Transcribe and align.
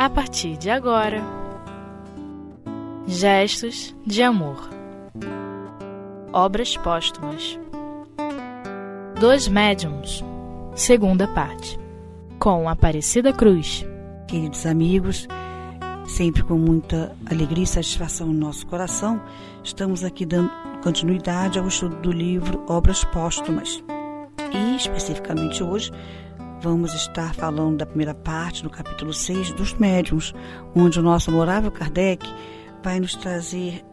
a 0.00 0.08
partir 0.08 0.56
de 0.56 0.70
agora. 0.70 1.22
Gestos 3.06 3.94
de 4.06 4.22
Amor. 4.22 4.70
Obras 6.32 6.74
Póstumas. 6.78 7.58
Dois 9.20 9.46
Médiums. 9.46 10.24
Segunda 10.74 11.28
parte. 11.28 11.78
Com 12.38 12.66
Aparecida 12.66 13.30
Cruz. 13.30 13.84
Queridos 14.26 14.64
amigos, 14.64 15.28
sempre 16.06 16.44
com 16.44 16.56
muita 16.56 17.14
alegria 17.30 17.64
e 17.64 17.66
satisfação 17.66 18.28
no 18.28 18.32
nosso 18.32 18.66
coração, 18.68 19.20
estamos 19.62 20.02
aqui 20.02 20.24
dando 20.24 20.50
continuidade 20.82 21.58
ao 21.58 21.68
estudo 21.68 21.96
do 21.96 22.10
livro 22.10 22.64
Obras 22.66 23.04
Póstumas. 23.04 23.84
E, 24.50 24.76
especificamente 24.76 25.62
hoje, 25.62 25.92
vamos 26.60 26.92
estar 26.92 27.34
falando 27.34 27.78
da 27.78 27.86
primeira 27.86 28.14
parte, 28.14 28.62
no 28.62 28.70
capítulo 28.70 29.14
6, 29.14 29.52
dos 29.52 29.72
médiums, 29.74 30.34
onde 30.74 30.98
o 30.98 31.02
nosso 31.02 31.30
amorável 31.30 31.70
Kardec 31.70 32.26
vai 32.82 33.00
nos 33.00 33.14
trazer 33.14 33.84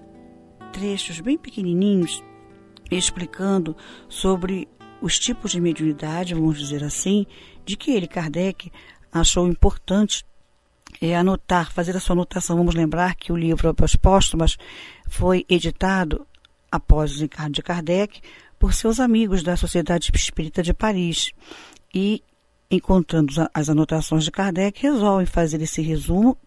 trechos 0.73 1.19
bem 1.21 1.37
pequenininhos 1.37 2.21
explicando 2.91 3.75
sobre 4.09 4.67
os 5.01 5.17
tipos 5.17 5.51
de 5.51 5.61
mediunidade, 5.61 6.33
vamos 6.33 6.57
dizer 6.59 6.83
assim, 6.83 7.25
de 7.65 7.77
que 7.77 7.91
ele, 7.91 8.07
Kardec, 8.07 8.71
achou 9.11 9.47
importante 9.47 10.25
é, 11.01 11.15
anotar, 11.15 11.71
fazer 11.71 11.95
a 11.95 11.99
sua 11.99 12.13
anotação. 12.13 12.57
Vamos 12.57 12.75
lembrar 12.75 13.15
que 13.15 13.31
o 13.31 13.37
livro 13.37 13.69
Obras 13.69 13.95
Póstumas 13.95 14.57
foi 15.07 15.45
editado 15.47 16.25
após 16.71 17.19
o 17.19 17.23
encarno 17.23 17.51
de 17.51 17.61
Kardec 17.61 18.21
por 18.59 18.73
seus 18.73 18.99
amigos 18.99 19.43
da 19.43 19.55
Sociedade 19.55 20.11
Espírita 20.13 20.63
de 20.63 20.73
Paris. 20.73 21.31
E, 21.93 22.23
encontrando 22.69 23.33
as 23.53 23.69
anotações 23.69 24.23
de 24.23 24.31
Kardec, 24.31 24.81
resolvem 24.81 25.25
fazer 25.25 25.61
esse 25.61 25.81
resumo 25.81 26.37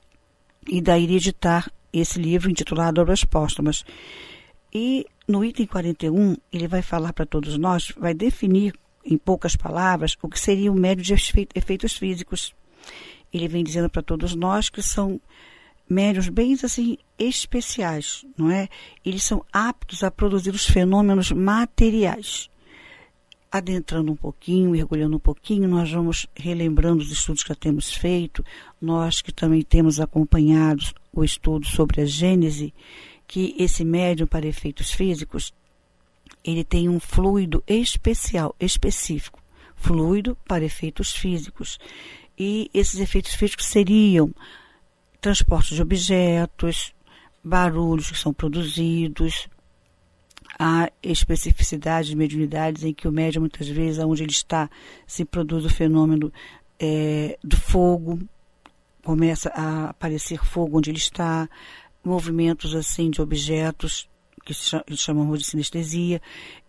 e 0.68 0.80
daí 0.80 1.14
editar 1.14 1.70
esse 1.92 2.18
livro 2.20 2.50
intitulado 2.50 3.00
Obras 3.00 3.24
Póstumas. 3.24 3.84
E 4.72 5.06
no 5.26 5.44
item 5.44 5.66
41, 5.66 6.36
ele 6.52 6.68
vai 6.68 6.82
falar 6.82 7.12
para 7.12 7.26
todos 7.26 7.56
nós, 7.56 7.92
vai 7.96 8.14
definir 8.14 8.74
em 9.04 9.16
poucas 9.16 9.56
palavras 9.56 10.16
o 10.22 10.28
que 10.28 10.38
seria 10.38 10.70
o 10.70 10.74
médio 10.74 11.04
de 11.04 11.14
efeitos 11.54 11.96
físicos. 11.96 12.54
Ele 13.32 13.48
vem 13.48 13.64
dizendo 13.64 13.88
para 13.88 14.02
todos 14.02 14.34
nós 14.34 14.68
que 14.68 14.82
são 14.82 15.20
médios 15.88 16.28
bem 16.28 16.56
assim 16.62 16.98
especiais, 17.18 18.24
não 18.36 18.50
é? 18.50 18.68
Eles 19.04 19.24
são 19.24 19.44
aptos 19.52 20.04
a 20.04 20.10
produzir 20.10 20.50
os 20.50 20.66
fenômenos 20.66 21.32
materiais. 21.32 22.49
Adentrando 23.52 24.12
um 24.12 24.16
pouquinho, 24.16 24.70
mergulhando 24.70 25.16
um 25.16 25.20
pouquinho, 25.20 25.68
nós 25.68 25.90
vamos 25.90 26.26
relembrando 26.36 27.02
os 27.02 27.10
estudos 27.10 27.42
que 27.42 27.48
já 27.48 27.54
temos 27.54 27.92
feito, 27.92 28.44
nós 28.80 29.20
que 29.20 29.32
também 29.32 29.62
temos 29.62 29.98
acompanhado 29.98 30.84
o 31.12 31.24
estudo 31.24 31.66
sobre 31.66 32.00
a 32.00 32.04
Gênese, 32.04 32.72
que 33.26 33.56
esse 33.58 33.84
médium 33.84 34.26
para 34.26 34.46
efeitos 34.46 34.92
físicos, 34.92 35.52
ele 36.44 36.62
tem 36.62 36.88
um 36.88 37.00
fluido 37.00 37.62
especial, 37.66 38.54
específico, 38.60 39.42
fluido 39.74 40.36
para 40.46 40.64
efeitos 40.64 41.12
físicos. 41.12 41.78
E 42.38 42.70
esses 42.72 43.00
efeitos 43.00 43.34
físicos 43.34 43.66
seriam 43.66 44.32
transporte 45.20 45.74
de 45.74 45.82
objetos, 45.82 46.92
barulhos 47.42 48.10
que 48.10 48.18
são 48.18 48.32
produzidos, 48.32 49.48
a 50.58 50.90
especificidade 51.02 52.08
de 52.08 52.16
mediunidades 52.16 52.84
em 52.84 52.92
que 52.92 53.08
o 53.08 53.12
médium, 53.12 53.40
muitas 53.42 53.68
vezes, 53.68 54.02
onde 54.02 54.22
ele 54.22 54.32
está, 54.32 54.68
se 55.06 55.24
produz 55.24 55.64
o 55.64 55.70
fenômeno 55.70 56.32
é, 56.78 57.38
do 57.42 57.56
fogo, 57.56 58.18
começa 59.02 59.50
a 59.50 59.90
aparecer 59.90 60.44
fogo 60.44 60.78
onde 60.78 60.90
ele 60.90 60.98
está, 60.98 61.48
movimentos 62.04 62.74
assim 62.74 63.10
de 63.10 63.20
objetos 63.20 64.08
que 64.44 64.54
chamamos 64.96 65.38
de 65.38 65.44
sinestesia 65.46 66.20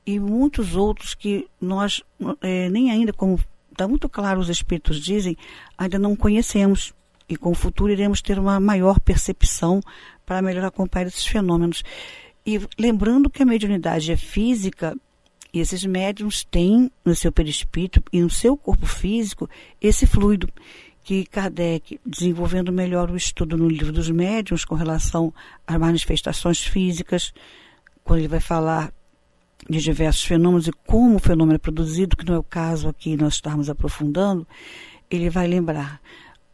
e 0.05 0.19
muitos 0.19 0.75
outros 0.75 1.13
que 1.13 1.47
nós 1.59 2.03
é, 2.41 2.69
nem 2.69 2.91
ainda 2.91 3.13
como 3.13 3.39
está 3.71 3.87
muito 3.87 4.09
claro 4.09 4.41
os 4.41 4.49
espíritos 4.49 4.99
dizem 4.99 5.37
ainda 5.77 5.97
não 5.97 6.13
conhecemos 6.15 6.93
e 7.31 7.37
com 7.37 7.51
o 7.51 7.55
futuro 7.55 7.91
iremos 7.91 8.21
ter 8.21 8.37
uma 8.37 8.59
maior 8.59 8.99
percepção 8.99 9.79
para 10.25 10.41
melhor 10.41 10.65
acompanhar 10.65 11.07
esses 11.07 11.25
fenômenos. 11.25 11.81
E 12.45 12.59
lembrando 12.77 13.29
que 13.29 13.43
a 13.43 13.45
mediunidade 13.45 14.11
é 14.11 14.17
física, 14.17 14.95
e 15.53 15.59
esses 15.59 15.83
médiums 15.83 16.43
têm 16.43 16.89
no 17.03 17.15
seu 17.15 17.31
perispírito 17.31 18.01
e 18.11 18.21
no 18.21 18.29
seu 18.29 18.55
corpo 18.55 18.85
físico 18.85 19.49
esse 19.81 20.07
fluido 20.07 20.47
que 21.03 21.25
Kardec, 21.25 21.99
desenvolvendo 22.05 22.71
melhor 22.71 23.09
o 23.09 23.17
estudo 23.17 23.57
no 23.57 23.67
livro 23.67 23.91
dos 23.91 24.09
médiums 24.09 24.63
com 24.63 24.75
relação 24.75 25.33
às 25.65 25.77
manifestações 25.77 26.61
físicas, 26.61 27.33
quando 28.03 28.19
ele 28.19 28.27
vai 28.27 28.39
falar 28.39 28.93
de 29.69 29.79
diversos 29.79 30.23
fenômenos 30.23 30.67
e 30.67 30.71
como 30.71 31.15
o 31.15 31.19
fenômeno 31.19 31.55
é 31.55 31.59
produzido, 31.59 32.15
que 32.15 32.25
não 32.25 32.35
é 32.35 32.39
o 32.39 32.43
caso 32.43 32.87
aqui 32.87 33.17
nós 33.17 33.35
estamos 33.35 33.69
aprofundando, 33.69 34.47
ele 35.09 35.29
vai 35.29 35.47
lembrar. 35.47 35.99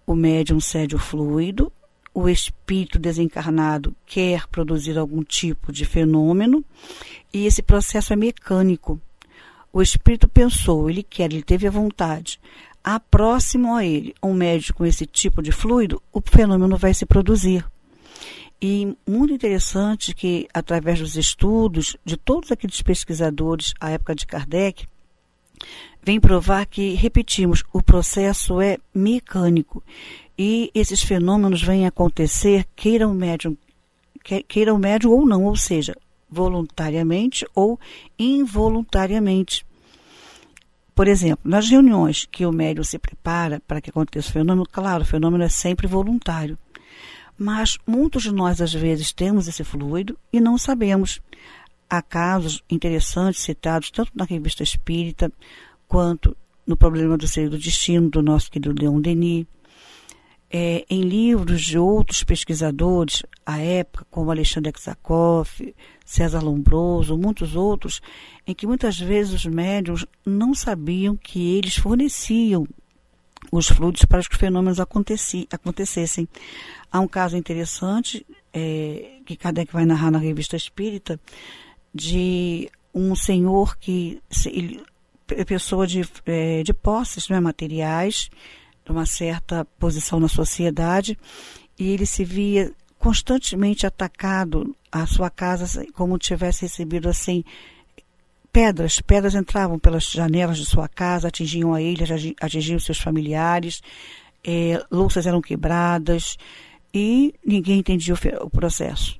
O 0.05 0.15
médium 0.15 0.59
cede 0.59 0.95
o 0.95 0.99
fluido, 0.99 1.71
o 2.19 2.27
espírito 2.27 2.97
desencarnado 2.97 3.95
quer 4.03 4.47
produzir 4.47 4.97
algum 4.97 5.23
tipo 5.23 5.71
de 5.71 5.85
fenômeno 5.85 6.65
e 7.31 7.45
esse 7.45 7.61
processo 7.61 8.11
é 8.11 8.15
mecânico. 8.15 8.99
O 9.71 9.83
espírito 9.83 10.27
pensou, 10.27 10.89
ele 10.89 11.03
quer, 11.03 11.31
ele 11.31 11.43
teve 11.43 11.67
a 11.67 11.71
vontade. 11.71 12.39
Há 12.83 12.99
próximo 12.99 13.75
a 13.75 13.85
ele 13.85 14.15
um 14.23 14.33
médium 14.33 14.73
com 14.75 14.83
esse 14.83 15.05
tipo 15.05 15.43
de 15.43 15.51
fluido, 15.51 16.01
o 16.11 16.19
fenômeno 16.19 16.75
vai 16.75 16.91
se 16.91 17.05
produzir. 17.05 17.63
E 18.59 18.97
muito 19.07 19.31
interessante 19.31 20.15
que, 20.15 20.47
através 20.51 20.99
dos 20.99 21.15
estudos 21.15 21.97
de 22.03 22.17
todos 22.17 22.51
aqueles 22.51 22.81
pesquisadores 22.81 23.75
à 23.79 23.91
época 23.91 24.15
de 24.15 24.25
Kardec, 24.25 24.87
vem 26.07 26.21
provar 26.21 26.65
que, 26.65 26.93
repetimos, 26.93 27.65
o 27.73 27.83
processo 27.83 28.61
é 28.61 28.77
mecânico 28.95 29.83
e 30.37 30.71
esses 30.73 31.03
fenômenos 31.03 31.61
vêm 31.61 31.85
acontecer, 31.85 32.65
queira 32.77 33.05
o 33.05 33.13
médium, 33.13 33.57
queira 34.47 34.73
o 34.73 34.79
médium 34.79 35.11
ou 35.11 35.25
não, 35.25 35.43
ou 35.43 35.57
seja, 35.57 35.93
voluntariamente 36.31 37.45
ou 37.53 37.77
involuntariamente. 38.17 39.65
Por 40.95 41.09
exemplo, 41.09 41.41
nas 41.43 41.67
reuniões 41.69 42.25
que 42.31 42.45
o 42.45 42.53
médium 42.53 42.85
se 42.85 42.97
prepara 42.97 43.61
para 43.67 43.81
que 43.81 43.89
aconteça 43.89 44.29
o 44.29 44.31
fenômeno, 44.31 44.65
claro, 44.65 45.03
o 45.03 45.05
fenômeno 45.05 45.43
é 45.43 45.49
sempre 45.49 45.87
voluntário. 45.87 46.57
Mas 47.37 47.77
muitos 47.85 48.23
de 48.23 48.31
nós, 48.31 48.61
às 48.61 48.73
vezes, 48.73 49.11
temos 49.11 49.45
esse 49.49 49.63
fluido 49.65 50.17
e 50.31 50.39
não 50.39 50.57
sabemos. 50.57 51.19
Há 51.89 52.01
casos 52.01 52.63
interessantes 52.69 53.41
citados 53.41 53.91
tanto 53.91 54.11
na 54.15 54.23
revista 54.23 54.63
Espírita 54.63 55.29
quanto 55.87 56.35
no 56.65 56.75
problema 56.75 57.17
do 57.17 57.27
ser 57.27 57.45
e 57.45 57.49
do 57.49 57.57
destino 57.57 58.09
do 58.09 58.21
nosso 58.21 58.51
querido 58.51 58.75
Leon 58.79 58.99
Denis. 58.99 59.45
É, 60.49 60.85
em 60.89 61.01
livros 61.01 61.61
de 61.61 61.77
outros 61.77 62.23
pesquisadores 62.23 63.21
à 63.45 63.59
época, 63.59 64.07
como 64.09 64.31
Alexandre 64.31 64.71
Exakov, 64.73 65.49
César 66.05 66.39
Lombroso, 66.41 67.17
muitos 67.17 67.53
outros, 67.53 68.01
em 68.45 68.53
que 68.53 68.65
muitas 68.65 68.97
vezes 68.97 69.33
os 69.33 69.45
médiums 69.45 70.05
não 70.25 70.53
sabiam 70.53 71.17
que 71.17 71.57
eles 71.57 71.75
forneciam 71.75 72.65
os 73.51 73.67
fluidos 73.67 74.05
para 74.05 74.21
que 74.23 74.33
os 74.33 74.39
fenômenos 74.39 74.79
acontecessem. 74.79 76.27
Há 76.89 76.99
um 77.01 77.07
caso 77.07 77.35
interessante 77.35 78.25
é, 78.53 79.19
que 79.25 79.35
Kardec 79.35 79.71
vai 79.71 79.85
narrar 79.85 80.11
na 80.11 80.17
revista 80.17 80.55
Espírita 80.55 81.19
de 81.93 82.69
um 82.93 83.15
senhor 83.15 83.77
que 83.77 84.21
ele, 84.45 84.81
pessoa 85.45 85.85
de, 85.85 86.07
é, 86.25 86.63
de 86.63 86.73
posses 86.73 87.29
é, 87.29 87.39
materiais, 87.39 88.29
de 88.85 88.91
uma 88.91 89.05
certa 89.05 89.65
posição 89.79 90.19
na 90.19 90.27
sociedade, 90.27 91.17
e 91.77 91.89
ele 91.89 92.05
se 92.05 92.23
via 92.23 92.71
constantemente 92.97 93.85
atacado 93.85 94.75
a 94.91 95.05
sua 95.05 95.29
casa 95.29 95.85
como 95.93 96.17
tivesse 96.17 96.63
recebido 96.63 97.07
assim 97.07 97.43
pedras, 98.51 98.99
pedras 99.01 99.35
entravam 99.35 99.77
pelas 99.77 100.09
janelas 100.09 100.57
de 100.57 100.65
sua 100.65 100.87
casa, 100.87 101.27
atingiam 101.27 101.73
a 101.73 101.81
ele, 101.81 102.03
atingiam 102.41 102.79
seus 102.79 102.97
familiares, 102.97 103.83
é, 104.43 104.83
louças 104.89 105.27
eram 105.27 105.41
quebradas 105.41 106.37
e 106.93 107.35
ninguém 107.45 107.79
entendia 107.79 108.15
o, 108.15 108.45
o 108.45 108.49
processo. 108.49 109.19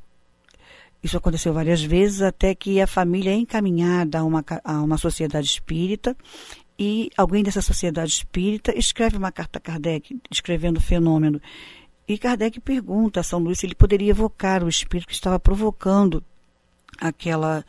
Isso 1.03 1.17
aconteceu 1.17 1.53
várias 1.53 1.81
vezes 1.81 2.21
até 2.21 2.53
que 2.55 2.81
a 2.81 2.87
família 2.87 3.31
é 3.31 3.35
encaminhada 3.35 4.19
a 4.19 4.23
uma, 4.23 4.43
a 4.63 4.81
uma 4.81 4.97
sociedade 4.97 5.47
espírita 5.47 6.15
e 6.77 7.09
alguém 7.15 7.43
dessa 7.43 7.61
sociedade 7.61 8.11
espírita 8.11 8.77
escreve 8.77 9.17
uma 9.17 9.31
carta 9.31 9.57
a 9.57 9.61
Kardec 9.61 10.19
descrevendo 10.29 10.77
o 10.77 10.81
fenômeno. 10.81 11.41
E 12.07 12.17
Kardec 12.17 12.59
pergunta 12.59 13.19
a 13.19 13.23
São 13.23 13.39
Luís 13.39 13.59
se 13.59 13.65
ele 13.65 13.75
poderia 13.75 14.11
evocar 14.11 14.63
o 14.63 14.69
espírito 14.69 15.07
que 15.07 15.13
estava 15.13 15.39
provocando 15.39 16.23
aquela 16.99 17.65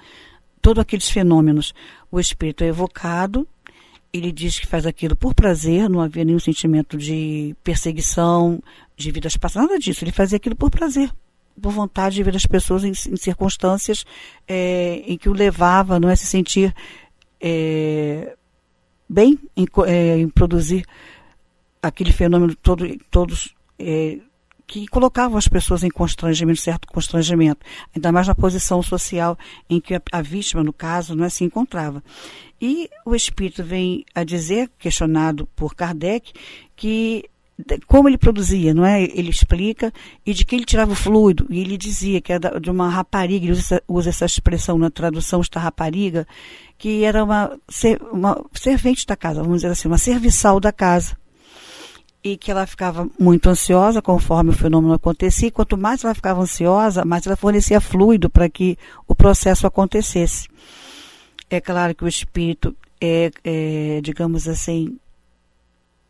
todos 0.61 0.81
aqueles 0.81 1.09
fenômenos. 1.09 1.75
O 2.11 2.19
espírito 2.19 2.65
é 2.65 2.69
evocado 2.69 3.47
ele 4.13 4.33
diz 4.33 4.59
que 4.59 4.67
faz 4.67 4.87
aquilo 4.87 5.15
por 5.15 5.35
prazer, 5.35 5.89
não 5.89 6.01
havia 6.01 6.25
nenhum 6.25 6.39
sentimento 6.39 6.97
de 6.97 7.55
perseguição, 7.63 8.63
de 8.97 9.11
vidas 9.11 9.37
passadas, 9.37 9.69
nada 9.69 9.79
disso. 9.79 10.03
Ele 10.05 10.13
fazia 10.13 10.37
aquilo 10.37 10.57
por 10.57 10.71
prazer, 10.71 11.11
por 11.58 11.72
vontade 11.72 12.16
de 12.16 12.22
ver 12.22 12.37
as 12.37 12.46
pessoas 12.46 12.84
em, 12.84 12.90
em 12.90 13.16
circunstâncias 13.16 14.05
é, 14.46 15.02
em 15.06 15.16
que 15.16 15.28
o 15.28 15.32
levava 15.32 15.99
não 15.99 16.08
é, 16.08 16.16
se 16.16 16.26
sentir 16.26 16.75
é, 17.40 18.37
bem 19.08 19.38
em, 19.56 19.66
é, 19.87 20.19
em, 20.19 20.28
produzir 20.28 20.84
aquele 21.82 22.12
fenômeno 22.12 22.55
todo, 22.55 22.87
todos 23.10 23.55
é, 23.78 24.19
que 24.66 24.87
colocavam 24.87 25.38
as 25.38 25.49
pessoas 25.49 25.82
em 25.82 25.88
constrangimento, 25.88 26.60
certo 26.60 26.87
constrangimento, 26.88 27.64
ainda 27.94 28.12
mais 28.12 28.28
na 28.28 28.34
posição 28.34 28.82
social 28.82 29.37
em 29.69 29.81
que 29.81 29.94
a, 29.94 30.02
a 30.12 30.20
vítima, 30.20 30.62
no 30.62 30.75
caso, 30.75 31.16
não 31.16 31.25
é, 31.25 31.31
se 31.31 31.43
encontrava. 31.43 32.05
E 32.60 32.90
o 33.05 33.14
espírito 33.14 33.64
vem 33.64 34.05
a 34.14 34.25
dizer, 34.25 34.70
questionado 34.78 35.46
por 35.56 35.75
Kardec, 35.75 36.32
que 36.76 37.25
como 37.87 38.08
ele 38.08 38.19
produzia, 38.19 38.72
não 38.72 38.84
é? 38.84 39.02
Ele 39.02 39.31
explica 39.31 39.93
e 40.25 40.32
de 40.32 40.44
que 40.44 40.55
ele 40.55 40.64
tirava 40.64 40.93
o 40.93 40.96
fluido 40.96 41.46
e 41.50 41.60
ele 41.60 41.76
dizia 41.76 42.20
que 42.20 42.32
era 42.32 42.60
de 42.60 42.70
uma 42.70 42.88
rapariga, 42.88 43.44
ele 43.44 43.52
usa, 43.52 43.82
usa 43.88 44.10
essa 44.10 44.25
expressão 44.25 44.78
na 44.78 44.90
tradução 44.90 45.40
esta 45.40 45.58
rapariga, 45.58 46.26
que 46.76 47.02
era 47.02 47.25
uma, 47.25 47.58
uma 48.12 48.44
servente 48.52 49.05
da 49.06 49.16
casa, 49.16 49.43
vamos 49.43 49.58
dizer 49.58 49.72
assim, 49.72 49.88
uma 49.88 49.99
serviçal 49.99 50.60
da 50.60 50.72
casa 50.72 51.16
e 52.22 52.37
que 52.37 52.50
ela 52.50 52.66
ficava 52.66 53.08
muito 53.19 53.49
ansiosa 53.49 54.02
conforme 54.02 54.50
o 54.50 54.55
fenômeno 54.55 54.93
acontecia. 54.93 55.49
E 55.49 55.52
quanto 55.52 55.76
mais 55.76 56.05
ela 56.05 56.14
ficava 56.14 56.40
ansiosa, 56.40 57.05
mais 57.05 57.26
ela 57.26 57.37
fornecia 57.37 57.81
fluido 57.81 58.28
para 58.28 58.49
que 58.49 58.76
o 59.06 59.14
processo 59.14 59.66
acontecesse. 59.66 60.49
É 61.50 61.60
claro 61.60 61.94
que 61.94 62.05
o 62.05 62.08
espírito 62.08 62.76
é, 63.00 63.31
é, 63.44 64.00
digamos 64.02 64.49
assim, 64.49 64.99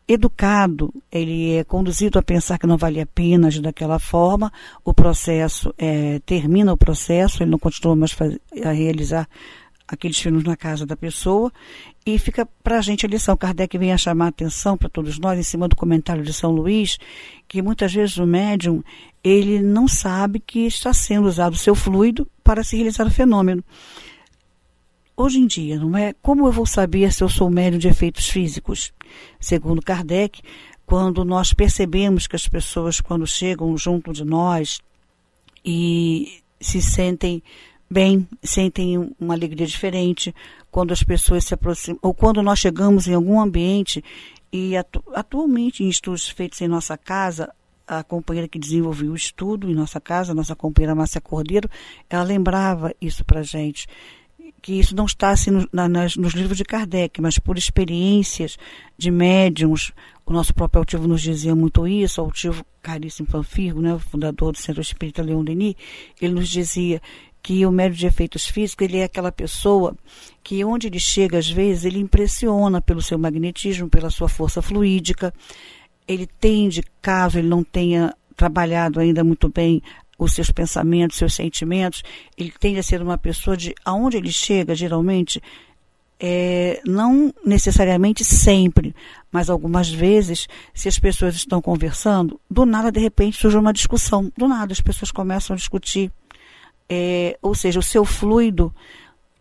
educado, 0.09 0.91
ele 1.11 1.53
é 1.53 1.63
conduzido 1.63 2.17
a 2.17 2.23
pensar 2.23 2.57
que 2.57 2.65
não 2.65 2.77
vale 2.77 2.99
a 2.99 3.05
pena 3.05 3.47
agir 3.47 3.61
daquela 3.61 3.99
forma, 3.99 4.51
o 4.83 4.91
processo 4.91 5.71
é, 5.77 6.19
termina 6.25 6.73
o 6.73 6.77
processo, 6.77 7.43
ele 7.43 7.51
não 7.51 7.59
continua 7.59 7.95
mais 7.95 8.17
a 8.65 8.71
realizar 8.71 9.29
aqueles 9.87 10.19
filmes 10.19 10.43
na 10.43 10.55
casa 10.55 10.85
da 10.85 10.95
pessoa 10.95 11.51
e 12.05 12.17
fica 12.17 12.47
para 12.63 12.77
a 12.77 12.81
gente 12.81 13.05
a 13.05 13.09
lição. 13.09 13.37
Kardec 13.37 13.77
vem 13.77 13.91
a 13.91 13.97
chamar 13.97 14.25
a 14.25 14.29
atenção 14.29 14.77
para 14.77 14.89
todos 14.89 15.19
nós, 15.19 15.37
em 15.37 15.43
cima 15.43 15.67
do 15.67 15.75
comentário 15.75 16.23
de 16.23 16.33
São 16.33 16.51
Luís, 16.51 16.97
que 17.47 17.61
muitas 17.61 17.93
vezes 17.93 18.17
o 18.17 18.25
médium 18.25 18.83
ele 19.23 19.61
não 19.61 19.87
sabe 19.87 20.39
que 20.39 20.65
está 20.65 20.93
sendo 20.93 21.27
usado 21.27 21.53
o 21.53 21.57
seu 21.57 21.75
fluido 21.75 22.27
para 22.43 22.63
se 22.63 22.75
realizar 22.75 23.05
o 23.05 23.11
fenômeno. 23.11 23.63
Hoje 25.21 25.37
em 25.37 25.47
dia, 25.47 25.77
não 25.77 25.97
é? 25.97 26.13
Como 26.21 26.47
eu 26.47 26.51
vou 26.53 26.65
saber 26.65 27.11
se 27.11 27.21
eu 27.21 27.27
sou 27.27 27.49
médium 27.49 27.77
de 27.77 27.89
efeitos 27.89 28.29
físicos? 28.29 28.93
Segundo 29.37 29.81
Kardec, 29.81 30.41
quando 30.85 31.25
nós 31.25 31.53
percebemos 31.53 32.25
que 32.25 32.37
as 32.37 32.47
pessoas, 32.47 33.01
quando 33.01 33.27
chegam 33.27 33.77
junto 33.77 34.13
de 34.13 34.23
nós 34.23 34.79
e 35.65 36.41
se 36.61 36.81
sentem 36.81 37.43
bem, 37.91 38.25
sentem 38.41 39.13
uma 39.19 39.33
alegria 39.33 39.67
diferente 39.67 40.33
quando 40.71 40.93
as 40.93 41.03
pessoas 41.03 41.43
se 41.43 41.53
aproximam, 41.53 41.99
ou 42.01 42.13
quando 42.13 42.41
nós 42.41 42.57
chegamos 42.57 43.05
em 43.05 43.13
algum 43.13 43.41
ambiente 43.41 44.01
e 44.53 44.77
atu 44.77 45.03
atualmente 45.13 45.83
em 45.83 45.89
estudos 45.89 46.29
feitos 46.29 46.61
em 46.61 46.67
nossa 46.69 46.97
casa, 46.97 47.53
a 47.85 48.01
companheira 48.05 48.47
que 48.47 48.57
desenvolveu 48.57 49.11
o 49.11 49.17
estudo 49.17 49.69
em 49.69 49.75
nossa 49.75 49.99
casa, 49.99 50.33
nossa 50.33 50.55
companheira 50.55 50.95
Márcia 50.95 51.19
Cordeiro, 51.19 51.69
ela 52.09 52.23
lembrava 52.23 52.95
isso 53.01 53.25
para 53.25 53.43
gente 53.43 53.85
que 54.61 54.79
isso 54.79 54.95
não 54.95 55.05
está 55.05 55.29
assim 55.29 55.51
na, 55.71 55.87
nas, 55.87 56.15
nos 56.15 56.33
livros 56.33 56.57
de 56.57 56.63
Kardec, 56.63 57.21
mas 57.21 57.39
por 57.39 57.57
experiências 57.57 58.57
de 58.97 59.09
médiums. 59.11 59.91
O 60.25 60.33
nosso 60.33 60.53
próprio 60.53 60.81
altivo 60.81 61.07
nos 61.07 61.21
dizia 61.21 61.55
muito 61.55 61.87
isso, 61.87 62.21
o 62.21 62.25
altivo 62.25 62.63
Caríssimo 62.83 63.27
Panfirgo, 63.27 63.81
né, 63.81 63.95
o 63.95 63.99
fundador 63.99 64.51
do 64.51 64.59
Centro 64.59 64.81
Espírita 64.81 65.23
Leão 65.23 65.43
Denis, 65.43 65.73
ele 66.21 66.33
nos 66.33 66.47
dizia 66.47 67.01
que 67.41 67.65
o 67.65 67.71
médium 67.71 67.97
de 67.97 68.07
efeitos 68.07 68.45
físicos, 68.45 68.85
ele 68.85 68.97
é 68.97 69.05
aquela 69.05 69.31
pessoa 69.31 69.95
que 70.43 70.63
onde 70.63 70.87
ele 70.87 70.99
chega, 70.99 71.37
às 71.37 71.49
vezes, 71.49 71.85
ele 71.85 71.99
impressiona 71.99 72.81
pelo 72.81 73.01
seu 73.01 73.17
magnetismo, 73.17 73.89
pela 73.89 74.09
sua 74.09 74.27
força 74.27 74.61
fluídica. 74.61 75.33
Ele 76.07 76.27
tende, 76.27 76.83
caso 77.01 77.39
ele 77.39 77.47
não 77.47 77.63
tenha 77.63 78.13
trabalhado 78.35 78.99
ainda 78.99 79.23
muito 79.23 79.49
bem 79.49 79.81
os 80.19 80.33
seus 80.33 80.51
pensamentos, 80.51 81.17
seus 81.17 81.33
sentimentos, 81.33 82.03
ele 82.37 82.53
tende 82.59 82.79
a 82.79 82.83
ser 82.83 83.01
uma 83.01 83.17
pessoa 83.17 83.57
de 83.57 83.73
aonde 83.83 84.17
ele 84.17 84.31
chega, 84.31 84.75
geralmente, 84.75 85.41
é, 86.19 86.81
não 86.85 87.33
necessariamente 87.45 88.25
sempre, 88.25 88.93
mas 89.31 89.49
algumas 89.49 89.89
vezes, 89.89 90.47
se 90.73 90.89
as 90.89 90.99
pessoas 90.99 91.33
estão 91.35 91.61
conversando, 91.61 92.39
do 92.51 92.65
nada, 92.65 92.91
de 92.91 92.99
repente, 92.99 93.37
surge 93.37 93.57
uma 93.57 93.71
discussão. 93.71 94.31
Do 94.37 94.47
nada, 94.47 94.73
as 94.73 94.81
pessoas 94.81 95.11
começam 95.11 95.53
a 95.53 95.57
discutir 95.57 96.11
é, 96.89 97.37
ou 97.41 97.53
seja, 97.53 97.79
o 97.79 97.83
seu 97.83 98.03
fluido, 98.03 98.73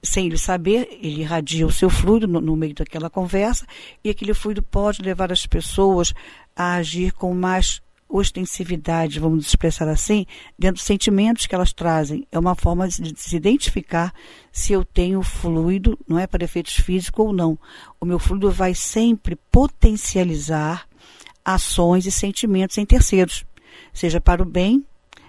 sem 0.02 0.26
ele 0.26 0.36
saber, 0.36 0.86
ele 1.02 1.22
irradia 1.22 1.66
o 1.66 1.72
seu 1.72 1.88
fluido 1.88 2.28
no, 2.28 2.40
no, 2.40 2.54
meio 2.54 2.74
daquela 2.74 3.08
conversa, 3.08 3.66
e 4.04 4.10
aquele 4.10 4.34
fluido 4.34 4.62
pode 4.62 5.00
levar 5.00 5.32
as 5.32 5.46
pessoas 5.46 6.12
a 6.54 6.74
agir 6.74 7.12
com 7.12 7.34
mais 7.34 7.80
ostensividade, 8.08 9.20
vamos 9.20 9.46
expressar 9.46 9.88
assim, 9.88 10.26
dentro 10.58 10.76
dos 10.76 10.84
sentimentos 10.84 11.46
que 11.46 11.54
elas 11.54 11.72
trazem. 11.72 12.26
É 12.32 12.38
uma 12.38 12.54
forma 12.54 12.88
de, 12.88 13.14
se 13.16 13.36
identificar 13.36 14.12
se 14.50 14.72
eu 14.72 14.84
tenho 14.84 15.22
fluido, 15.22 15.98
não 16.08 16.18
é 16.18 16.26
para 16.26 16.44
efeitos 16.44 16.74
físicos 16.74 17.26
ou 17.26 17.32
não. 17.32 17.58
O 18.00 18.06
meu 18.06 18.18
fluido 18.18 18.50
vai 18.50 18.74
sempre 18.74 19.36
potencializar 19.50 20.88
ações 21.44 22.06
e 22.06 22.10
sentimentos 22.10 22.78
em 22.78 22.86
terceiros, 22.86 23.44
seja 23.92 24.20
para 24.20 24.42
o 24.42 24.46
bem, 24.46 24.84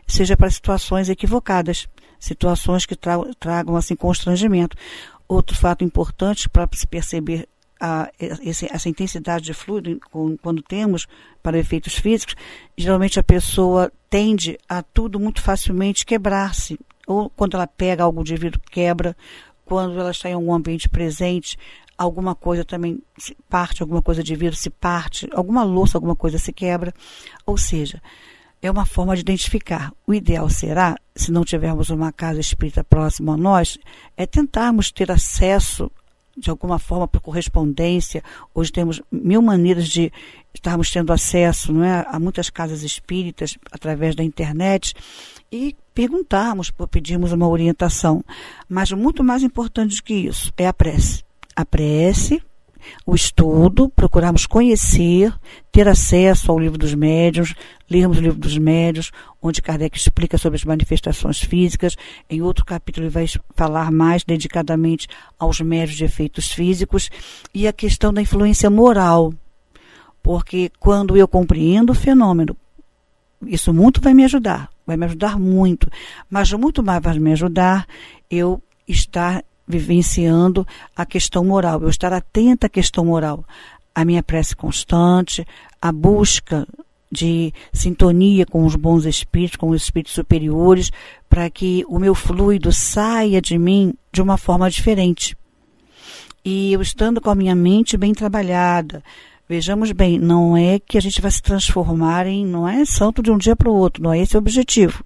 seja 0.08 0.36
para 0.36 0.50
situações 0.50 1.10
equivocadas 1.10 1.88
situações 2.20 2.86
que 2.86 2.96
tra 2.96 3.18
tragam 3.40 3.76
assim 3.76 3.96
constrangimento. 3.96 4.76
Outro 5.28 5.56
fato 5.56 5.84
importante 5.84 6.50
para 6.50 6.68
se 6.74 6.86
perceber 6.86 7.48
a, 7.80 8.12
esse, 8.20 8.68
essa 8.72 8.90
intensidade 8.90 9.46
de 9.46 9.54
fluido 9.54 10.00
quando 10.42 10.62
temos 10.62 11.08
para 11.42 11.58
efeitos 11.58 11.96
físicos, 11.96 12.36
geralmente 12.78 13.20
a 13.20 13.24
pessoa 13.24 13.92
tende 14.10 14.58
a 14.68 14.82
tudo 14.82 15.20
muito 15.20 15.42
facilmente 15.42 16.06
quebrar-se. 16.06 16.80
Ou 17.08 17.30
quando 17.30 17.56
ela 17.56 17.68
pega 17.68 18.04
algo 18.04 18.24
de 18.24 18.36
vidro, 18.36 18.60
quebra. 18.70 19.16
Quando 19.66 20.00
ela 20.00 20.12
está 20.12 20.30
em 20.30 20.34
algum 20.34 20.54
ambiente 20.54 20.90
presente, 20.90 21.58
alguma 21.98 22.36
coisa 22.36 22.66
também 22.66 23.02
se 23.18 23.36
parte, 23.48 23.82
alguma 23.82 24.02
coisa 24.02 24.24
de 24.24 24.36
vidro 24.36 24.56
se 24.56 24.70
parte, 24.70 25.30
alguma 25.32 25.64
louça, 25.64 25.98
alguma 25.98 26.16
coisa 26.16 26.38
se 26.38 26.52
quebra. 26.52 26.94
Ou 27.46 27.58
seja, 27.58 28.02
é 28.62 28.70
uma 28.70 28.86
forma 28.86 29.16
de 29.16 29.22
identificar. 29.22 29.94
O 30.06 30.14
ideal 30.14 30.50
será, 30.50 30.96
se 31.16 31.32
não 31.32 31.46
tivermos 31.46 31.90
uma 31.90 32.12
casa 32.12 32.40
espírita 32.40 32.84
próxima 32.84 33.34
a 33.34 33.38
nós, 33.38 33.78
é 34.18 34.26
tentarmos 34.26 34.92
ter 34.92 35.12
acesso 35.12 35.92
de 36.40 36.50
alguma 36.50 36.80
forma 36.80 37.08
por 37.08 37.22
correspondência. 37.22 38.24
Hoje 38.54 38.72
temos 38.72 39.02
mil 39.12 39.42
maneiras 39.42 39.88
de 39.88 40.12
estarmos 40.54 40.90
tendo 40.90 41.12
acesso 41.14 41.72
não 41.72 41.84
é, 41.84 42.06
a 42.08 42.20
muitas 42.20 42.50
casas 42.50 42.82
espíritas 42.84 43.58
através 43.72 44.16
da 44.16 44.24
internet 44.24 44.94
e 45.52 45.76
perguntarmos, 45.94 46.72
pedirmos 46.90 47.32
uma 47.32 47.48
orientação. 47.48 48.24
Mas 48.68 48.92
muito 48.92 49.24
mais 49.24 49.44
importante 49.44 49.96
do 49.96 50.04
que 50.04 50.14
isso 50.14 50.52
é 50.58 50.68
a 50.68 50.74
prece. 50.74 51.24
A 51.56 51.66
prece 51.66 52.42
o 53.06 53.16
estudo, 53.16 53.90
procurarmos 53.90 54.46
conhecer, 54.46 55.34
ter 55.72 55.88
acesso 55.88 56.52
ao 56.52 56.60
livro 56.60 56.78
dos 56.78 56.94
médiuns, 56.94 57.54
lermos 57.90 58.18
o 58.18 58.22
livro 58.22 58.40
dos 58.40 58.58
médiuns, 58.58 59.12
onde 59.42 59.62
Kardec 59.62 59.98
explica 59.98 60.38
sobre 60.38 60.58
as 60.58 60.64
manifestações 60.64 61.40
físicas. 61.40 61.96
Em 62.30 62.42
outro 62.42 62.66
capítulo 62.66 63.06
ele 63.06 63.14
vai 63.14 63.26
falar 63.56 63.92
mais 63.92 64.24
dedicadamente 64.24 65.08
aos 65.38 65.60
médios 65.62 65.98
de 65.98 66.06
efeitos 66.06 66.52
físicos 66.52 67.10
e 67.54 67.68
a 67.68 67.74
questão 67.74 68.14
da 68.14 68.22
influência 68.22 68.70
moral. 68.70 69.34
Porque 70.22 70.72
quando 70.80 71.16
eu 71.16 71.28
compreendo 71.28 71.92
o 71.92 71.96
fenômeno, 71.96 72.56
isso 73.46 73.74
muito 73.74 74.02
vai 74.02 74.14
me 74.14 74.26
ajudar, 74.26 74.70
vai 74.86 74.98
me 74.98 75.06
ajudar 75.06 75.40
muito, 75.40 75.90
mas 76.30 76.52
muito 76.54 76.84
mais 76.84 77.02
vai 77.02 77.18
me 77.18 77.32
ajudar 77.32 77.88
eu 78.30 78.62
estar 78.88 79.44
vivenciando 79.70 80.68
a 80.96 81.06
questão 81.06 81.46
moral, 81.46 81.84
eu 81.84 81.90
estar 81.90 82.12
atenta 82.12 82.66
à 82.66 82.70
questão 82.70 83.06
moral, 83.06 83.46
a 83.94 84.04
minha 84.04 84.24
prece 84.24 84.56
constante, 84.56 85.46
a 85.80 85.92
busca 85.92 86.68
de 87.12 87.54
sintonia 87.72 88.46
com 88.48 88.66
os 88.66 88.76
bons 88.76 89.06
espíritos, 89.06 89.58
com 89.58 89.70
os 89.70 89.84
espíritos 89.84 90.14
superiores, 90.14 90.92
para 91.30 91.50
que 91.52 91.86
o 91.88 92.00
meu 92.00 92.16
fluido 92.16 92.74
saia 92.74 93.40
de 93.40 93.58
mim 93.58 93.94
de 94.12 94.22
uma 94.22 94.38
forma 94.38 94.70
diferente. 94.70 95.38
E 96.44 96.74
eu 96.74 96.82
estando 96.82 97.22
com 97.22 97.30
a 97.30 97.36
minha 97.36 97.56
mente 97.56 97.96
bem 97.96 98.14
trabalhada, 98.14 99.04
Vejamos 99.52 99.92
bem, 99.92 100.20
não 100.20 100.56
é 100.56 100.78
que 100.78 100.96
a 100.96 101.02
gente 101.02 101.20
vai 101.20 101.32
se 101.32 101.42
transformar 101.42 102.28
em, 102.28 102.46
não 102.46 102.68
é 102.68 102.86
santo 102.86 103.24
de 103.24 103.32
um 103.32 103.38
dia 103.40 103.56
para 103.56 103.68
o 103.68 103.74
outro, 103.74 104.04
não 104.04 104.14
é 104.14 104.20
esse 104.20 104.36
o 104.36 104.38
objetivo. 104.38 105.04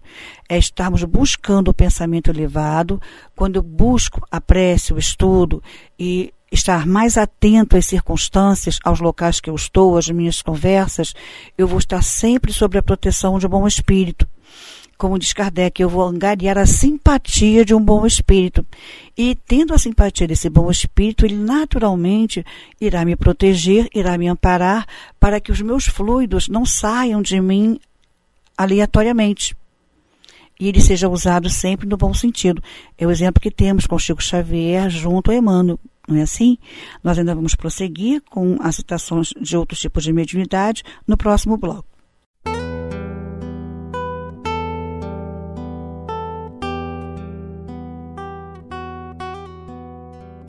É 0.49 0.57
estarmos 0.57 1.01
buscando 1.05 1.69
o 1.69 1.73
pensamento 1.73 2.29
elevado. 2.29 3.01
Quando 3.37 3.55
eu 3.55 3.63
busco 3.63 4.21
a 4.29 4.41
prece, 4.41 4.91
o 4.91 4.97
estudo 4.97 5.63
e 5.97 6.33
estar 6.51 6.85
mais 6.85 7.17
atento 7.17 7.77
às 7.77 7.85
circunstâncias, 7.85 8.79
aos 8.83 8.99
locais 8.99 9.39
que 9.39 9.49
eu 9.49 9.55
estou, 9.55 9.95
às 9.95 10.09
minhas 10.09 10.41
conversas, 10.41 11.13
eu 11.57 11.65
vou 11.65 11.79
estar 11.79 12.01
sempre 12.01 12.51
sob 12.51 12.77
a 12.77 12.83
proteção 12.83 13.39
de 13.39 13.47
um 13.47 13.49
bom 13.49 13.65
espírito. 13.65 14.27
Como 14.97 15.19
diz 15.19 15.33
Kardec, 15.33 15.81
eu 15.81 15.89
vou 15.89 16.03
angariar 16.03 16.57
a 16.57 16.65
simpatia 16.65 17.65
de 17.65 17.73
um 17.75 17.83
bom 17.83 18.05
espírito. 18.05 18.65
E 19.17 19.35
tendo 19.35 19.73
a 19.73 19.77
simpatia 19.77 20.27
desse 20.27 20.49
bom 20.49 20.69
espírito, 20.71 21.25
ele 21.25 21.35
naturalmente 21.35 22.45
irá 22.79 23.03
me 23.03 23.15
proteger, 23.15 23.89
irá 23.93 24.17
me 24.17 24.27
amparar, 24.27 24.85
para 25.19 25.39
que 25.39 25.51
os 25.51 25.61
meus 25.61 25.85
fluidos 25.85 26.47
não 26.47 26.65
saiam 26.65 27.21
de 27.21 27.39
mim 27.41 27.79
aleatoriamente 28.57 29.55
e 30.59 30.67
ele 30.67 30.79
seja 30.79 31.09
usado 31.09 31.49
sempre 31.49 31.87
no 31.87 31.97
bom 31.97 32.13
sentido. 32.13 32.63
É 32.97 33.05
o 33.05 33.11
exemplo 33.11 33.41
que 33.41 33.51
temos 33.51 33.85
com 33.85 33.99
Chico 33.99 34.23
Xavier 34.23 34.89
junto 34.89 35.31
a 35.31 35.35
Emmanuel, 35.35 35.79
não 36.07 36.17
é 36.17 36.21
assim? 36.21 36.57
Nós 37.03 37.17
ainda 37.17 37.35
vamos 37.35 37.55
prosseguir 37.55 38.21
com 38.29 38.57
as 38.61 38.77
citações 38.77 39.29
de 39.39 39.57
outros 39.57 39.79
tipos 39.79 40.03
de 40.03 40.13
mediunidade 40.13 40.83
no 41.07 41.17
próximo 41.17 41.57
bloco. 41.57 41.92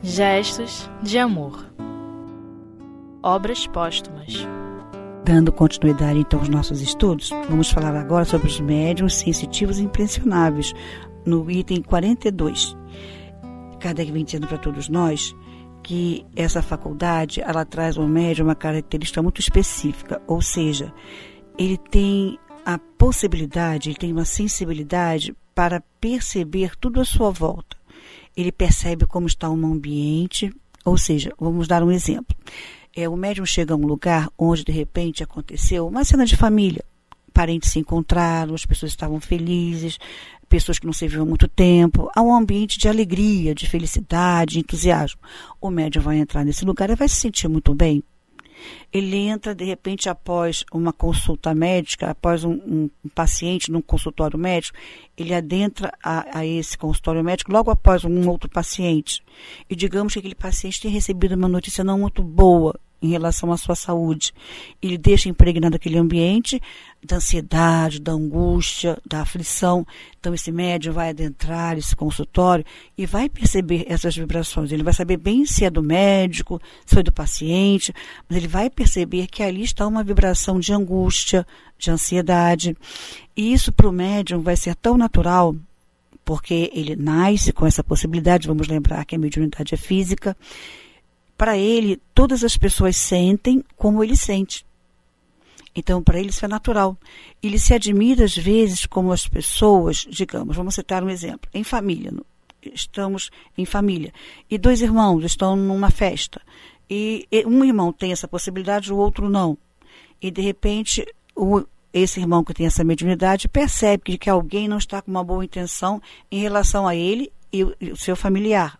Gestos 0.07 0.87
de 1.01 1.17
amor. 1.17 1.65
Obras 3.23 3.65
póstumas. 3.65 4.47
Dando 5.25 5.51
continuidade 5.51 6.19
então 6.19 6.39
aos 6.39 6.47
nossos 6.47 6.79
estudos, 6.79 7.31
vamos 7.49 7.71
falar 7.71 7.95
agora 7.95 8.23
sobre 8.23 8.45
os 8.45 8.59
médiums 8.59 9.15
sensitivos 9.15 9.79
e 9.79 9.83
impressionáveis, 9.83 10.73
no 11.25 11.49
item 11.49 11.81
42. 11.81 12.77
Kardec 13.79 14.11
vem 14.11 14.23
dizendo 14.23 14.45
para 14.45 14.59
todos 14.59 14.89
nós 14.89 15.35
que 15.81 16.23
essa 16.35 16.61
faculdade, 16.61 17.41
ela 17.41 17.65
traz 17.65 17.97
ao 17.97 18.07
médium 18.07 18.45
uma 18.45 18.55
característica 18.55 19.23
muito 19.23 19.41
específica, 19.41 20.21
ou 20.27 20.39
seja, 20.39 20.93
ele 21.57 21.79
tem 21.79 22.37
a 22.63 22.77
possibilidade, 22.77 23.89
ele 23.89 23.97
tem 23.97 24.11
uma 24.11 24.23
sensibilidade 24.23 25.35
para 25.55 25.81
perceber 25.99 26.75
tudo 26.79 27.01
à 27.01 27.05
sua 27.05 27.31
volta. 27.31 27.74
Ele 28.35 28.51
percebe 28.51 29.05
como 29.05 29.27
está 29.27 29.49
um 29.49 29.65
ambiente, 29.65 30.53
ou 30.83 30.97
seja, 30.97 31.33
vamos 31.39 31.67
dar 31.67 31.83
um 31.83 31.91
exemplo 31.91 32.35
é, 32.95 33.09
o 33.09 33.17
médium 33.17 33.45
chega 33.45 33.73
a 33.73 33.77
um 33.77 33.85
lugar 33.85 34.29
onde 34.37 34.63
de 34.63 34.71
repente 34.71 35.21
aconteceu 35.21 35.85
uma 35.85 36.05
cena 36.05 36.25
de 36.25 36.37
família. 36.37 36.83
Parentes 37.33 37.71
se 37.71 37.79
encontraram, 37.79 38.55
as 38.55 38.65
pessoas 38.65 38.93
estavam 38.93 39.19
felizes, 39.19 39.97
pessoas 40.47 40.79
que 40.79 40.85
não 40.85 40.93
se 40.93 41.05
viam 41.05 41.23
há 41.23 41.25
muito 41.25 41.49
tempo. 41.49 42.09
Há 42.15 42.21
um 42.21 42.33
ambiente 42.33 42.79
de 42.79 42.87
alegria, 42.87 43.53
de 43.53 43.67
felicidade, 43.67 44.53
de 44.53 44.59
entusiasmo. 44.59 45.19
O 45.59 45.69
médium 45.69 46.01
vai 46.01 46.17
entrar 46.17 46.45
nesse 46.45 46.63
lugar 46.63 46.89
e 46.89 46.95
vai 46.95 47.09
se 47.09 47.15
sentir 47.15 47.49
muito 47.49 47.75
bem. 47.75 48.01
Ele 48.91 49.17
entra, 49.17 49.53
de 49.53 49.65
repente, 49.65 50.07
após 50.09 50.63
uma 50.71 50.93
consulta 50.93 51.53
médica, 51.53 52.09
após 52.09 52.43
um, 52.43 52.53
um, 52.53 52.89
paciente 53.13 53.71
num 53.71 53.81
consultório 53.81 54.37
médico, 54.37 54.77
ele 55.17 55.33
adentra 55.33 55.93
a, 56.03 56.39
a, 56.39 56.45
esse 56.45 56.77
consultório 56.77 57.23
médico 57.23 57.51
logo 57.51 57.71
após 57.71 58.03
um 58.05 58.29
outro 58.29 58.49
paciente. 58.49 59.23
E 59.69 59.75
digamos 59.75 60.13
que 60.13 60.19
aquele 60.19 60.35
paciente 60.35 60.81
tem 60.81 60.91
recebido 60.91 61.35
uma 61.35 61.49
notícia 61.49 61.83
não 61.83 61.99
muito 61.99 62.23
boa 62.23 62.79
em 63.01 63.09
relação 63.09 63.51
à 63.51 63.57
sua 63.57 63.75
saúde. 63.75 64.33
Ele 64.81 64.97
deixa 64.97 65.29
impregnado 65.29 65.75
aquele 65.75 65.97
ambiente 65.97 66.61
da 67.03 67.17
ansiedade, 67.17 68.01
da 68.01 68.13
angústia, 68.13 68.97
da 69.05 69.21
aflição. 69.21 69.85
Então, 70.19 70.33
esse 70.33 70.51
médium 70.51 70.93
vai 70.93 71.09
adentrar 71.09 71.77
esse 71.77 71.95
consultório 71.95 72.65
e 72.97 73.05
vai 73.05 73.29
perceber 73.29 73.85
essas 73.87 74.15
vibrações. 74.15 74.71
Ele 74.71 74.83
vai 74.83 74.93
saber 74.93 75.17
bem 75.17 75.45
se 75.45 75.65
é 75.65 75.69
do 75.69 75.83
médico, 75.83 76.59
se 76.85 76.99
é 76.99 77.03
do 77.03 77.11
paciente, 77.11 77.93
mas 78.27 78.37
ele 78.37 78.47
vai 78.47 78.69
perceber 78.69 79.27
que 79.27 79.43
ali 79.43 79.63
está 79.63 79.85
uma 79.85 80.03
vibração 80.03 80.59
de 80.59 80.73
angústia, 80.73 81.45
de 81.77 81.91
ansiedade. 81.91 82.75
E 83.37 83.53
isso 83.53 83.71
para 83.71 83.87
o 83.87 83.91
médium 83.91 84.41
vai 84.41 84.55
ser 84.55 84.75
tão 84.75 84.97
natural 84.97 85.55
porque 86.25 86.71
ele 86.73 86.95
nasce 86.95 87.53
com 87.53 87.67
essa 87.67 87.83
possibilidade, 87.83 88.47
vamos 88.47 88.67
lembrar 88.67 89.05
que 89.05 89.15
a 89.15 89.19
mediunidade 89.19 89.75
é 89.75 89.77
física, 89.77 90.35
para 91.37 91.57
ele, 91.57 92.01
todas 92.13 92.43
as 92.43 92.57
pessoas 92.57 92.95
sentem 92.95 93.63
como 93.75 94.03
ele 94.03 94.15
sente. 94.15 94.65
Então, 95.75 96.01
para 96.01 96.19
ele, 96.19 96.29
isso 96.29 96.45
é 96.45 96.47
natural. 96.47 96.97
Ele 97.43 97.59
se 97.59 97.73
admira, 97.73 98.23
às 98.23 98.35
vezes, 98.35 98.85
como 98.85 99.11
as 99.11 99.27
pessoas, 99.27 100.07
digamos, 100.09 100.55
vamos 100.55 100.75
citar 100.75 101.03
um 101.03 101.09
exemplo, 101.09 101.49
em 101.53 101.63
família. 101.63 102.13
Estamos 102.61 103.29
em 103.57 103.65
família. 103.65 104.13
E 104.49 104.57
dois 104.57 104.81
irmãos 104.81 105.23
estão 105.25 105.55
numa 105.55 105.91
festa. 105.91 106.41
E 106.89 107.27
um 107.45 107.63
irmão 107.63 107.91
tem 107.91 108.11
essa 108.13 108.27
possibilidade, 108.27 108.93
o 108.93 108.97
outro 108.97 109.29
não. 109.29 109.57
E, 110.21 110.31
de 110.31 110.41
repente, 110.41 111.05
o, 111.35 111.61
esse 111.93 112.21
irmão 112.21 112.43
que 112.43 112.53
tem 112.53 112.65
essa 112.65 112.83
mediunidade 112.83 113.49
percebe 113.49 114.03
que, 114.03 114.17
que 114.17 114.29
alguém 114.29 114.69
não 114.69 114.77
está 114.77 115.01
com 115.01 115.11
uma 115.11 115.23
boa 115.23 115.43
intenção 115.43 116.01
em 116.31 116.39
relação 116.39 116.87
a 116.87 116.95
ele 116.95 117.31
e 117.51 117.63
o 117.63 117.97
seu 117.97 118.15
familiar 118.15 118.79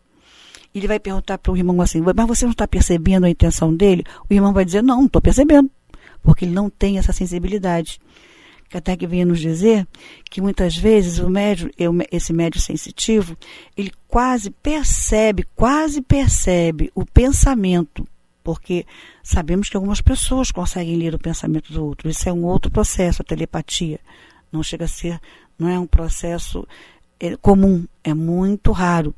ele 0.80 0.88
vai 0.88 1.00
perguntar 1.00 1.38
para 1.38 1.52
o 1.52 1.58
irmão 1.58 1.82
assim, 1.82 2.02
mas 2.02 2.28
você 2.28 2.46
não 2.46 2.52
está 2.52 2.68
percebendo 2.68 3.26
a 3.26 3.30
intenção 3.30 3.74
dele? 3.74 4.04
O 4.30 4.34
irmão 4.34 4.54
vai 4.54 4.66
dizer, 4.66 4.84
não, 4.84 4.98
não 4.98 5.06
estou 5.06 5.22
percebendo, 5.22 5.72
porque 6.22 6.46
ele 6.46 6.54
não 6.54 6.70
tem 6.70 6.98
essa 6.98 7.14
sensibilidade. 7.14 8.00
Até 8.74 8.98
que 8.98 9.08
venha 9.08 9.26
nos 9.26 9.40
dizer 9.40 9.88
que 10.30 10.42
muitas 10.42 10.76
vezes 10.76 11.20
o 11.20 11.30
médio, 11.30 11.72
esse 12.12 12.34
médio 12.34 12.60
sensitivo, 12.60 13.38
ele 13.78 13.92
quase 14.08 14.50
percebe, 14.50 15.48
quase 15.56 16.02
percebe 16.02 16.92
o 16.94 17.06
pensamento, 17.06 18.06
porque 18.44 18.86
sabemos 19.24 19.70
que 19.70 19.78
algumas 19.78 20.02
pessoas 20.02 20.52
conseguem 20.52 20.98
ler 20.98 21.16
o 21.16 21.20
pensamento 21.20 21.72
do 21.72 21.86
outro. 21.86 22.10
Isso 22.10 22.28
é 22.28 22.34
um 22.34 22.44
outro 22.44 22.70
processo, 22.70 23.22
a 23.22 23.26
telepatia. 23.26 24.00
Não 24.52 24.62
chega 24.62 24.86
a 24.86 24.90
ser, 24.90 25.22
não 25.58 25.70
é 25.70 25.80
um 25.80 25.88
processo 25.88 26.68
é, 27.20 27.38
comum, 27.38 27.86
é 28.04 28.14
muito 28.14 28.72
raro. 28.72 29.16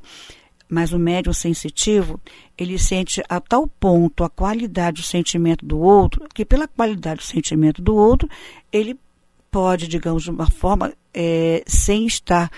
Mas 0.68 0.92
o 0.92 0.98
médium 0.98 1.32
sensitivo, 1.32 2.20
ele 2.56 2.78
sente 2.78 3.22
a 3.28 3.40
tal 3.40 3.66
ponto 3.66 4.22
a 4.22 4.28
qualidade 4.28 5.00
do 5.00 5.06
sentimento 5.06 5.64
do 5.64 5.78
outro, 5.78 6.26
que 6.34 6.44
pela 6.44 6.68
qualidade 6.68 7.20
do 7.20 7.26
sentimento 7.26 7.80
do 7.80 7.96
outro, 7.96 8.28
ele 8.72 8.98
pode, 9.50 9.88
digamos, 9.88 10.24
de 10.24 10.30
uma 10.30 10.50
forma, 10.50 10.92
é, 11.14 11.62
sem 11.66 12.06
estar 12.06 12.50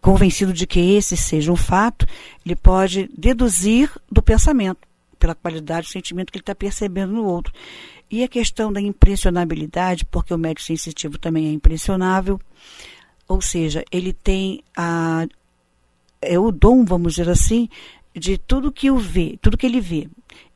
convencido 0.00 0.52
de 0.52 0.66
que 0.66 0.80
esse 0.80 1.16
seja 1.16 1.52
um 1.52 1.56
fato, 1.56 2.06
ele 2.44 2.56
pode 2.56 3.08
deduzir 3.16 3.90
do 4.10 4.22
pensamento, 4.22 4.80
pela 5.18 5.34
qualidade 5.34 5.86
do 5.86 5.92
sentimento 5.92 6.32
que 6.32 6.38
ele 6.38 6.42
está 6.42 6.54
percebendo 6.54 7.12
no 7.12 7.24
outro. 7.24 7.52
E 8.10 8.22
a 8.24 8.28
questão 8.28 8.72
da 8.72 8.80
impressionabilidade, 8.80 10.04
porque 10.04 10.34
o 10.34 10.38
médium 10.38 10.64
sensitivo 10.64 11.18
também 11.18 11.46
é 11.48 11.52
impressionável, 11.52 12.40
ou 13.28 13.40
seja, 13.40 13.84
ele 13.90 14.12
tem 14.12 14.62
a, 14.76 15.26
é 16.22 16.38
o 16.38 16.50
dom, 16.50 16.84
vamos 16.84 17.14
dizer 17.14 17.28
assim, 17.28 17.68
de 18.14 18.38
tudo 18.38 18.72
que 18.72 18.90
o 18.90 18.98
vê, 18.98 19.38
tudo 19.42 19.56
que 19.56 19.66
ele 19.66 19.80
vê, 19.80 20.08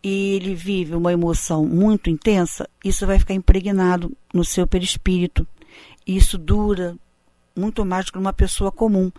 e 0.03 0.35
ele 0.35 0.55
vive 0.55 0.95
uma 0.95 1.13
emoção 1.13 1.67
muito 1.67 2.09
intensa, 2.09 2.69
isso 2.85 3.07
vai 3.07 3.19
ficar 3.19 3.35
impregnado 3.35 4.17
no 4.33 4.45
seu 4.45 4.67
perispírito. 4.67 5.47
E 6.07 6.17
isso 6.17 6.39
dura 6.39 6.97
muito 7.57 7.85
mais 7.85 8.07
do 8.07 8.13
que 8.13 8.19
uma 8.19 8.33
pessoa 8.33 8.71
comum. 8.71 9.11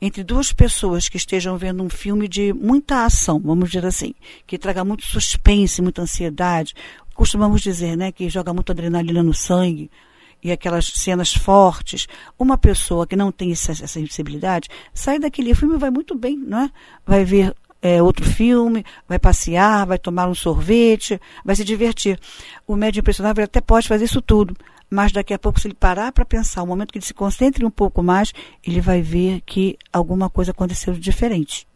Entre 0.00 0.22
duas 0.22 0.52
pessoas 0.52 1.08
que 1.08 1.16
estejam 1.16 1.56
vendo 1.56 1.82
um 1.82 1.88
filme 1.88 2.28
de 2.28 2.52
muita 2.52 3.06
ação, 3.06 3.40
vamos 3.40 3.70
dizer 3.70 3.86
assim, 3.86 4.12
que 4.46 4.58
traga 4.58 4.84
muito 4.84 5.06
suspense, 5.06 5.80
muita 5.80 6.02
ansiedade, 6.02 6.74
costumamos 7.14 7.62
dizer, 7.62 7.96
né, 7.96 8.12
que 8.12 8.28
joga 8.28 8.52
muito 8.52 8.70
adrenalina 8.70 9.22
no 9.22 9.32
sangue, 9.32 9.90
e 10.44 10.52
aquelas 10.52 10.84
cenas 10.84 11.32
fortes, 11.32 12.06
uma 12.38 12.58
pessoa 12.58 13.06
que 13.06 13.16
não 13.16 13.32
tem 13.32 13.50
essa, 13.50 13.74
sensibilidade, 13.74 14.68
sai 14.92 15.18
daquele 15.18 15.54
filme 15.54 15.74
e 15.74 15.78
vai 15.78 15.90
muito 15.90 16.14
bem, 16.14 16.36
não 16.36 16.60
é? 16.60 16.70
Vai 17.06 17.24
ver 17.24 17.54
é, 17.80 18.02
outro 18.02 18.24
filme, 18.24 18.84
vai 19.08 19.18
passear, 19.18 19.86
vai 19.86 19.98
tomar 19.98 20.28
um 20.28 20.34
sorvete, 20.34 21.18
vai 21.42 21.56
se 21.56 21.64
divertir. 21.64 22.20
O 22.66 22.76
médium 22.76 23.00
impressionável 23.00 23.42
até 23.42 23.60
pode 23.62 23.88
fazer 23.88 24.04
isso 24.04 24.20
tudo, 24.20 24.54
mas 24.90 25.12
daqui 25.12 25.32
a 25.32 25.38
pouco, 25.38 25.58
se 25.58 25.66
ele 25.66 25.74
parar 25.74 26.12
para 26.12 26.26
pensar, 26.26 26.62
o 26.62 26.66
momento 26.66 26.92
que 26.92 26.98
ele 26.98 27.06
se 27.06 27.14
concentre 27.14 27.64
um 27.64 27.70
pouco 27.70 28.02
mais, 28.02 28.32
ele 28.62 28.82
vai 28.82 29.00
ver 29.00 29.40
que 29.46 29.78
alguma 29.90 30.28
coisa 30.28 30.50
aconteceu 30.50 30.92
de 30.92 31.00
diferente. 31.00 31.66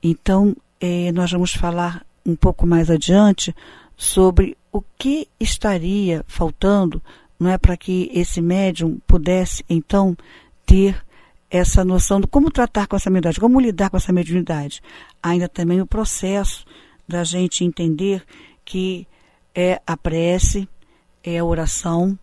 Então, 0.00 0.56
eh, 0.80 1.10
nós 1.12 1.32
vamos 1.32 1.52
falar 1.52 2.06
um 2.24 2.36
pouco 2.36 2.64
mais 2.66 2.90
adiante 2.90 3.54
sobre 3.96 4.56
o 4.72 4.82
que 4.98 5.28
estaria 5.38 6.24
faltando 6.26 7.00
não 7.38 7.50
é 7.50 7.58
para 7.58 7.76
que 7.76 8.10
esse 8.12 8.40
médium 8.40 8.98
pudesse 9.06 9.64
então 9.68 10.16
ter 10.64 11.04
essa 11.50 11.84
noção 11.84 12.20
de 12.20 12.26
como 12.26 12.50
tratar 12.50 12.86
com 12.86 12.96
essa 12.96 13.10
mediunidade, 13.10 13.40
como 13.40 13.60
lidar 13.60 13.90
com 13.90 13.96
essa 13.96 14.12
mediunidade. 14.12 14.82
Ainda 15.22 15.48
também 15.48 15.80
o 15.80 15.86
processo 15.86 16.64
da 17.06 17.22
gente 17.22 17.64
entender 17.64 18.24
que 18.64 19.06
é 19.54 19.80
a 19.86 19.96
prece, 19.96 20.68
é 21.22 21.38
a 21.38 21.44
oração, 21.44 22.18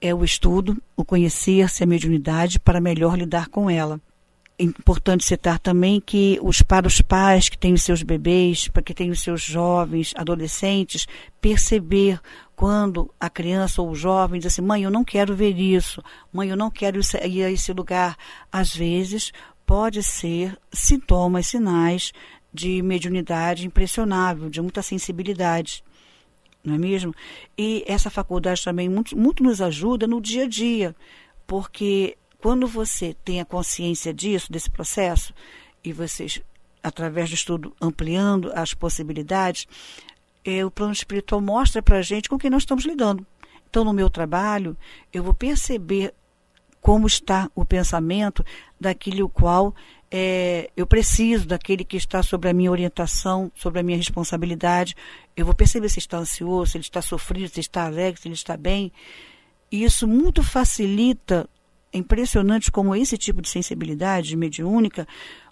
é 0.00 0.14
o 0.14 0.24
estudo, 0.24 0.76
o 0.96 1.04
conhecer-se 1.04 1.84
a 1.84 1.86
mediunidade 1.86 2.58
para 2.58 2.80
melhor 2.80 3.16
lidar 3.16 3.48
com 3.48 3.70
ela. 3.70 4.00
Importante 4.62 5.24
citar 5.24 5.58
também 5.58 6.00
que 6.00 6.38
os 6.42 6.62
para 6.62 6.86
os 6.86 7.00
pais 7.00 7.48
que 7.48 7.58
têm 7.58 7.72
os 7.72 7.82
seus 7.82 8.02
bebês, 8.02 8.68
para 8.68 8.82
que 8.82 8.94
têm 8.94 9.10
os 9.10 9.20
seus 9.20 9.42
jovens, 9.42 10.12
adolescentes, 10.16 11.06
perceber 11.40 12.20
quando 12.54 13.12
a 13.18 13.30
criança 13.30 13.80
ou 13.80 13.90
o 13.90 13.94
jovem 13.94 14.38
diz 14.38 14.52
assim, 14.52 14.62
mãe, 14.62 14.82
eu 14.82 14.90
não 14.90 15.02
quero 15.02 15.34
ver 15.34 15.58
isso, 15.58 16.02
mãe, 16.32 16.50
eu 16.50 16.56
não 16.56 16.70
quero 16.70 17.00
ir 17.24 17.44
a 17.44 17.50
esse 17.50 17.72
lugar. 17.72 18.16
Às 18.52 18.74
vezes 18.74 19.32
pode 19.64 20.02
ser 20.02 20.58
sintomas, 20.72 21.46
sinais 21.46 22.12
de 22.52 22.82
mediunidade 22.82 23.66
impressionável, 23.66 24.50
de 24.50 24.60
muita 24.60 24.82
sensibilidade. 24.82 25.82
Não 26.62 26.74
é 26.74 26.78
mesmo? 26.78 27.14
E 27.56 27.84
essa 27.86 28.10
faculdade 28.10 28.62
também 28.62 28.88
muito, 28.88 29.16
muito 29.16 29.42
nos 29.42 29.62
ajuda 29.62 30.06
no 30.06 30.20
dia 30.20 30.44
a 30.44 30.48
dia, 30.48 30.94
porque 31.46 32.16
quando 32.40 32.66
você 32.66 33.14
tem 33.24 33.40
a 33.40 33.44
consciência 33.44 34.12
disso, 34.12 34.50
desse 34.50 34.70
processo, 34.70 35.34
e 35.84 35.92
vocês, 35.92 36.40
através 36.82 37.28
do 37.28 37.34
estudo, 37.34 37.74
ampliando 37.80 38.50
as 38.54 38.74
possibilidades, 38.74 39.66
é, 40.44 40.64
o 40.64 40.70
plano 40.70 40.92
espiritual 40.92 41.40
mostra 41.40 41.82
para 41.82 41.98
a 41.98 42.02
gente 42.02 42.28
com 42.28 42.38
quem 42.38 42.50
nós 42.50 42.62
estamos 42.62 42.84
lidando. 42.84 43.26
Então, 43.68 43.84
no 43.84 43.92
meu 43.92 44.10
trabalho, 44.10 44.76
eu 45.12 45.22
vou 45.22 45.34
perceber 45.34 46.14
como 46.80 47.06
está 47.06 47.50
o 47.54 47.64
pensamento 47.64 48.44
daquele 48.80 49.22
o 49.22 49.28
qual 49.28 49.74
é, 50.10 50.70
eu 50.76 50.86
preciso, 50.86 51.46
daquele 51.46 51.84
que 51.84 51.96
está 51.96 52.22
sobre 52.22 52.48
a 52.48 52.52
minha 52.52 52.70
orientação, 52.70 53.52
sobre 53.54 53.80
a 53.80 53.82
minha 53.82 53.98
responsabilidade. 53.98 54.96
Eu 55.36 55.44
vou 55.44 55.54
perceber 55.54 55.88
se 55.88 55.98
está 55.98 56.18
ansioso, 56.18 56.72
se 56.72 56.78
ele 56.78 56.84
está 56.84 57.00
sofrido, 57.00 57.48
se 57.48 57.60
está 57.60 57.84
alegre, 57.84 58.20
se 58.20 58.26
ele 58.26 58.34
está 58.34 58.56
bem. 58.56 58.90
E 59.70 59.84
isso 59.84 60.08
muito 60.08 60.42
facilita 60.42 61.48
é 61.92 61.98
impressionante 61.98 62.70
como 62.70 62.94
esse 62.94 63.18
tipo 63.18 63.42
de 63.42 63.48
sensibilidade 63.48 64.36
mediúnica 64.36 65.06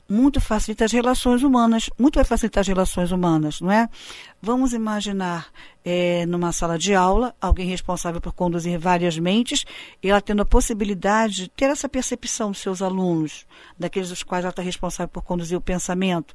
muito 0.09 0.41
facilita 0.41 0.87
as 0.87 0.93
relações 0.93 1.43
humanas, 1.43 1.91
muito 1.99 2.15
vai 2.15 2.25
facilitar 2.25 2.63
as 2.63 2.69
relações 2.69 3.13
humanas, 3.13 3.61
não 3.61 3.71
é? 3.71 3.89
Vamos 4.41 4.73
imaginar 4.73 5.49
é, 5.85 6.25
numa 6.25 6.51
sala 6.51 6.79
de 6.79 6.95
aula, 6.95 7.35
alguém 7.39 7.67
responsável 7.67 8.19
por 8.19 8.33
conduzir 8.33 8.79
várias 8.79 9.19
mentes, 9.19 9.67
ela 10.03 10.21
tendo 10.23 10.41
a 10.41 10.47
possibilidade 10.47 11.35
de 11.35 11.49
ter 11.51 11.67
essa 11.67 11.89
percepção 11.89 12.53
dos 12.53 12.61
seus 12.61 12.81
alunos, 12.81 13.47
daqueles 13.79 14.09
dos 14.09 14.23
quais 14.23 14.45
ela 14.45 14.51
está 14.51 14.63
responsável 14.63 15.09
por 15.09 15.23
conduzir 15.23 15.59
o 15.59 15.61
pensamento. 15.61 16.35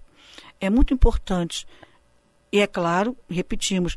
É 0.62 0.70
muito 0.70 0.94
importante. 0.94 1.66
E 2.52 2.60
é 2.60 2.68
claro, 2.68 3.18
repetimos, 3.28 3.96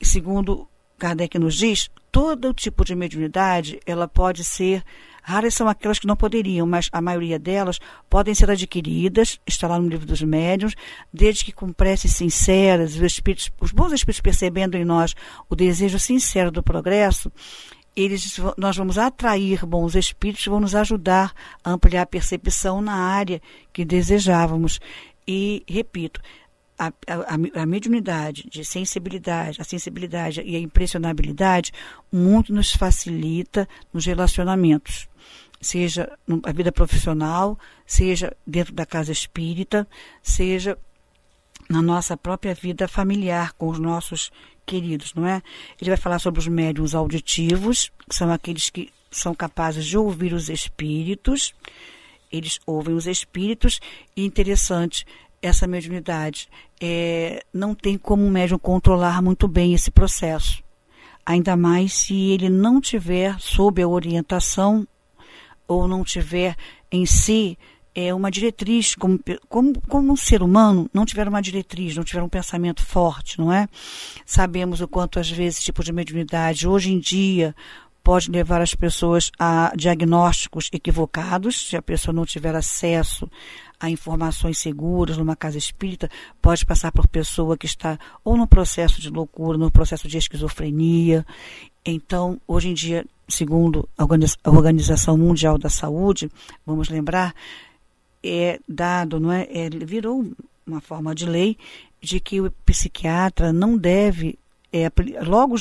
segundo 0.00 0.68
Kardec 0.96 1.36
nos 1.36 1.56
diz, 1.56 1.90
todo 2.12 2.54
tipo 2.54 2.84
de 2.84 2.94
mediunidade 2.94 3.80
ela 3.84 4.06
pode 4.06 4.44
ser 4.44 4.84
Raras 5.22 5.54
são 5.54 5.68
aquelas 5.68 5.98
que 5.98 6.06
não 6.06 6.16
poderiam, 6.16 6.66
mas 6.66 6.88
a 6.92 7.00
maioria 7.00 7.38
delas 7.38 7.78
podem 8.08 8.34
ser 8.34 8.50
adquiridas, 8.50 9.38
está 9.46 9.68
lá 9.68 9.78
no 9.78 9.88
livro 9.88 10.06
dos 10.06 10.22
médiuns, 10.22 10.74
desde 11.12 11.44
que 11.44 11.52
com 11.52 11.72
preces 11.72 12.14
sinceras, 12.14 12.94
os, 12.94 13.02
espíritos, 13.02 13.50
os 13.60 13.72
bons 13.72 13.92
espíritos 13.92 14.20
percebendo 14.20 14.76
em 14.76 14.84
nós 14.84 15.14
o 15.48 15.56
desejo 15.56 15.98
sincero 15.98 16.50
do 16.50 16.62
progresso, 16.62 17.30
eles, 17.94 18.38
nós 18.56 18.76
vamos 18.76 18.98
atrair 18.98 19.66
bons 19.66 19.94
espíritos, 19.94 20.46
vão 20.46 20.60
nos 20.60 20.74
ajudar 20.74 21.32
a 21.62 21.70
ampliar 21.70 22.02
a 22.02 22.06
percepção 22.06 22.80
na 22.80 22.94
área 22.94 23.42
que 23.72 23.84
desejávamos. 23.84 24.80
E, 25.26 25.62
repito, 25.68 26.20
a, 26.86 26.92
a, 27.06 27.62
a, 27.62 27.66
mediunidade, 27.66 28.48
de 28.50 28.64
sensibilidade, 28.64 29.60
a 29.60 29.64
sensibilidade 29.64 30.42
e 30.42 30.56
a 30.56 30.58
impressionabilidade 30.58 31.72
muito 32.10 32.52
nos 32.52 32.72
facilita 32.72 33.68
nos 33.92 34.06
relacionamentos 34.06 35.08
seja 35.60 36.10
na 36.26 36.52
vida 36.52 36.72
profissional, 36.72 37.58
seja 37.86 38.34
dentro 38.46 38.72
da 38.72 38.86
casa 38.86 39.12
espírita, 39.12 39.86
seja 40.22 40.78
na 41.68 41.82
nossa 41.82 42.16
própria 42.16 42.54
vida 42.54 42.88
familiar 42.88 43.52
com 43.52 43.68
os 43.68 43.78
nossos 43.78 44.32
queridos, 44.64 45.12
não 45.14 45.26
é? 45.26 45.42
Ele 45.80 45.90
vai 45.90 45.96
falar 45.98 46.18
sobre 46.18 46.40
os 46.40 46.48
médiums 46.48 46.94
auditivos, 46.94 47.92
que 48.08 48.14
são 48.14 48.32
aqueles 48.32 48.70
que 48.70 48.90
são 49.10 49.34
capazes 49.34 49.84
de 49.84 49.98
ouvir 49.98 50.32
os 50.32 50.48
espíritos. 50.48 51.52
Eles 52.32 52.58
ouvem 52.64 52.94
os 52.94 53.06
espíritos 53.06 53.80
e 54.16 54.24
interessante 54.24 55.04
essa 55.42 55.66
mediunidade 55.66 56.48
é, 56.80 57.44
não 57.52 57.74
tem 57.74 57.96
como 57.96 58.26
o 58.26 58.30
médium 58.30 58.58
controlar 58.58 59.22
muito 59.22 59.48
bem 59.48 59.74
esse 59.74 59.90
processo. 59.90 60.62
Ainda 61.24 61.56
mais 61.56 61.92
se 61.94 62.14
ele 62.14 62.48
não 62.48 62.80
tiver 62.80 63.38
sob 63.40 63.82
a 63.82 63.88
orientação 63.88 64.86
ou 65.66 65.86
não 65.86 66.02
tiver 66.02 66.56
em 66.90 67.06
si 67.06 67.56
é, 67.94 68.14
uma 68.14 68.30
diretriz, 68.30 68.94
como, 68.94 69.18
como, 69.48 69.80
como 69.88 70.12
um 70.12 70.16
ser 70.16 70.42
humano, 70.42 70.88
não 70.92 71.04
tiver 71.04 71.28
uma 71.28 71.42
diretriz, 71.42 71.96
não 71.96 72.04
tiver 72.04 72.22
um 72.22 72.28
pensamento 72.28 72.84
forte, 72.84 73.38
não 73.38 73.52
é? 73.52 73.68
Sabemos 74.24 74.80
o 74.80 74.88
quanto, 74.88 75.18
às 75.18 75.30
vezes, 75.30 75.58
esse 75.58 75.66
tipo 75.66 75.82
de 75.82 75.92
mediunidade, 75.92 76.68
hoje 76.68 76.92
em 76.92 76.98
dia, 76.98 77.54
pode 78.02 78.30
levar 78.30 78.60
as 78.60 78.74
pessoas 78.74 79.30
a 79.38 79.72
diagnósticos 79.76 80.68
equivocados, 80.72 81.68
se 81.68 81.76
a 81.76 81.82
pessoa 81.82 82.14
não 82.14 82.24
tiver 82.24 82.54
acesso 82.54 83.30
a 83.78 83.88
informações 83.88 84.58
seguras 84.58 85.16
numa 85.16 85.34
casa 85.34 85.56
espírita, 85.56 86.10
pode 86.40 86.66
passar 86.66 86.92
por 86.92 87.08
pessoa 87.08 87.56
que 87.56 87.66
está 87.66 87.98
ou 88.22 88.36
no 88.36 88.46
processo 88.46 89.00
de 89.00 89.08
loucura, 89.08 89.56
no 89.56 89.70
processo 89.70 90.06
de 90.06 90.18
esquizofrenia. 90.18 91.24
Então, 91.84 92.38
hoje 92.46 92.68
em 92.68 92.74
dia, 92.74 93.06
segundo 93.26 93.88
a 93.96 94.04
Organização 94.50 95.16
Mundial 95.16 95.56
da 95.56 95.70
Saúde, 95.70 96.30
vamos 96.66 96.90
lembrar, 96.90 97.34
é 98.22 98.60
dado, 98.68 99.18
não 99.18 99.32
é, 99.32 99.48
é 99.50 99.70
virou 99.70 100.30
uma 100.66 100.80
forma 100.80 101.14
de 101.14 101.24
lei 101.24 101.56
de 102.02 102.20
que 102.20 102.40
o 102.40 102.50
psiquiatra 102.64 103.52
não 103.52 103.76
deve 103.76 104.38
é, 104.72 104.90
logo 105.24 105.56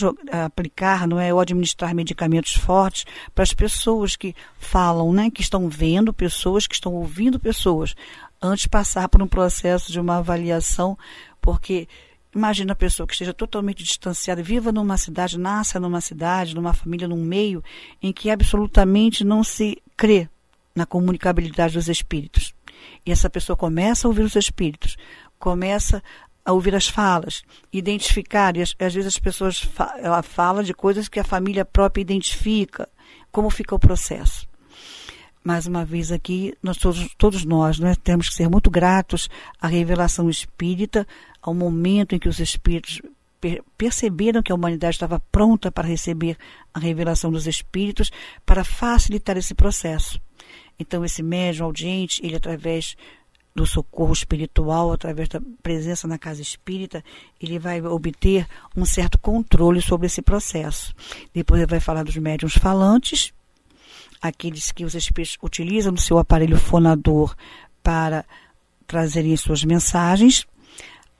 aplicar, 0.45 1.07
não 1.07 1.19
é, 1.19 1.33
ou 1.33 1.39
administrar 1.39 1.95
medicamentos 1.95 2.53
fortes 2.55 3.05
para 3.33 3.43
as 3.43 3.53
pessoas 3.53 4.15
que 4.15 4.35
falam, 4.59 5.11
né, 5.11 5.29
que 5.29 5.41
estão 5.41 5.67
vendo 5.67 6.13
pessoas, 6.13 6.67
que 6.67 6.75
estão 6.75 6.93
ouvindo 6.93 7.39
pessoas, 7.39 7.95
antes 8.41 8.67
passar 8.67 9.09
por 9.09 9.21
um 9.21 9.27
processo 9.27 9.91
de 9.91 9.99
uma 9.99 10.17
avaliação, 10.17 10.97
porque 11.41 11.87
Imagina 12.33 12.73
a 12.73 12.75
pessoa 12.75 13.07
que 13.07 13.13
esteja 13.13 13.33
totalmente 13.33 13.83
distanciada, 13.83 14.43
viva 14.43 14.71
numa 14.71 14.97
cidade, 14.97 15.39
nasça 15.39 15.79
numa 15.79 15.99
cidade, 15.99 16.53
numa 16.53 16.73
família, 16.73 17.07
num 17.07 17.23
meio 17.23 17.63
em 18.01 18.13
que 18.13 18.29
absolutamente 18.29 19.23
não 19.23 19.43
se 19.43 19.81
crê 19.97 20.29
na 20.75 20.85
comunicabilidade 20.85 21.73
dos 21.73 21.89
espíritos. 21.89 22.53
E 23.03 23.11
essa 23.11 23.31
pessoa 23.31 23.57
começa 23.57 24.07
a 24.07 24.09
ouvir 24.09 24.21
os 24.21 24.35
espíritos, 24.35 24.95
começa 25.39 26.03
a 26.45 26.53
ouvir 26.53 26.75
as 26.75 26.87
falas, 26.87 27.43
identificar, 27.71 28.55
e 28.57 28.61
às, 28.61 28.73
vezes 28.73 29.07
as 29.07 29.19
pessoas 29.19 29.59
fa 29.59 29.95
ela 29.97 30.23
fala 30.23 30.63
de 30.63 30.73
coisas 30.73 31.07
que 31.07 31.19
a 31.19 31.23
família 31.23 31.65
própria 31.65 32.01
identifica, 32.01 32.87
como 33.31 33.49
fica 33.49 33.75
o 33.75 33.79
processo 33.79 34.49
mais 35.43 35.65
uma 35.65 35.85
vez 35.85 36.11
aqui, 36.11 36.53
nós 36.61 36.77
todos, 36.77 37.07
todos 37.17 37.45
nós 37.45 37.79
né, 37.79 37.95
temos 38.03 38.29
que 38.29 38.35
ser 38.35 38.49
muito 38.49 38.69
gratos 38.69 39.29
à 39.59 39.67
revelação 39.67 40.29
espírita, 40.29 41.07
ao 41.41 41.53
momento 41.53 42.13
em 42.13 42.19
que 42.19 42.29
os 42.29 42.39
espíritos 42.39 43.01
per 43.39 43.63
perceberam 43.77 44.43
que 44.43 44.51
a 44.51 44.55
humanidade 44.55 44.95
estava 44.95 45.19
pronta 45.31 45.71
para 45.71 45.87
receber 45.87 46.37
a 46.73 46.79
revelação 46.79 47.31
dos 47.31 47.47
espíritos, 47.47 48.11
para 48.45 48.63
facilitar 48.63 49.37
esse 49.37 49.55
processo. 49.55 50.19
Então, 50.77 51.03
esse 51.03 51.23
médium 51.23 51.65
audiente, 51.65 52.23
ele 52.23 52.35
através 52.35 52.95
do 53.55 53.65
socorro 53.65 54.13
espiritual, 54.13 54.91
através 54.91 55.27
da 55.27 55.41
presença 55.61 56.07
na 56.07 56.17
casa 56.17 56.41
espírita, 56.41 57.03
ele 57.41 57.59
vai 57.59 57.81
obter 57.81 58.47
um 58.75 58.85
certo 58.85 59.17
controle 59.17 59.81
sobre 59.81 60.07
esse 60.07 60.21
processo. 60.21 60.95
Depois 61.33 61.59
ele 61.59 61.69
vai 61.69 61.79
falar 61.79 62.03
dos 62.03 62.15
médiums 62.15 62.53
falantes, 62.53 63.33
aqueles 64.21 64.71
que 64.71 64.85
os 64.85 64.93
espíritos 64.95 65.37
utilizam 65.41 65.91
no 65.91 65.97
seu 65.97 66.17
aparelho 66.17 66.57
fonador 66.57 67.35
para 67.81 68.25
trazerem 68.85 69.35
suas 69.35 69.63
mensagens. 69.63 70.45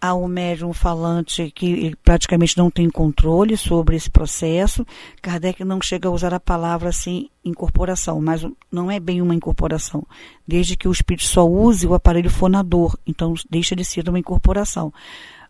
Há 0.01 0.15
um 0.15 0.27
médium 0.27 0.71
falante 0.71 1.51
que 1.51 1.93
praticamente 2.03 2.57
não 2.57 2.71
tem 2.71 2.89
controle 2.89 3.57
sobre 3.57 3.95
esse 3.95 4.09
processo. 4.09 4.85
Kardec 5.21 5.63
não 5.65 5.81
chega 5.81 6.07
a 6.07 6.12
usar 6.12 6.33
a 6.33 6.39
palavra 6.39 6.89
assim, 6.89 7.29
incorporação, 7.43 8.21
mas 8.21 8.45
não 8.71 8.89
é 8.89 8.99
bem 8.99 9.21
uma 9.21 9.35
incorporação, 9.35 10.05
desde 10.47 10.77
que 10.77 10.88
o 10.88 10.91
espírito 10.91 11.25
só 11.25 11.45
use 11.45 11.85
o 11.85 11.93
aparelho 11.93 12.29
fonador, 12.29 12.97
então 13.05 13.33
deixa 13.49 13.75
de 13.75 13.83
ser 13.83 14.07
uma 14.07 14.19
incorporação. 14.19 14.93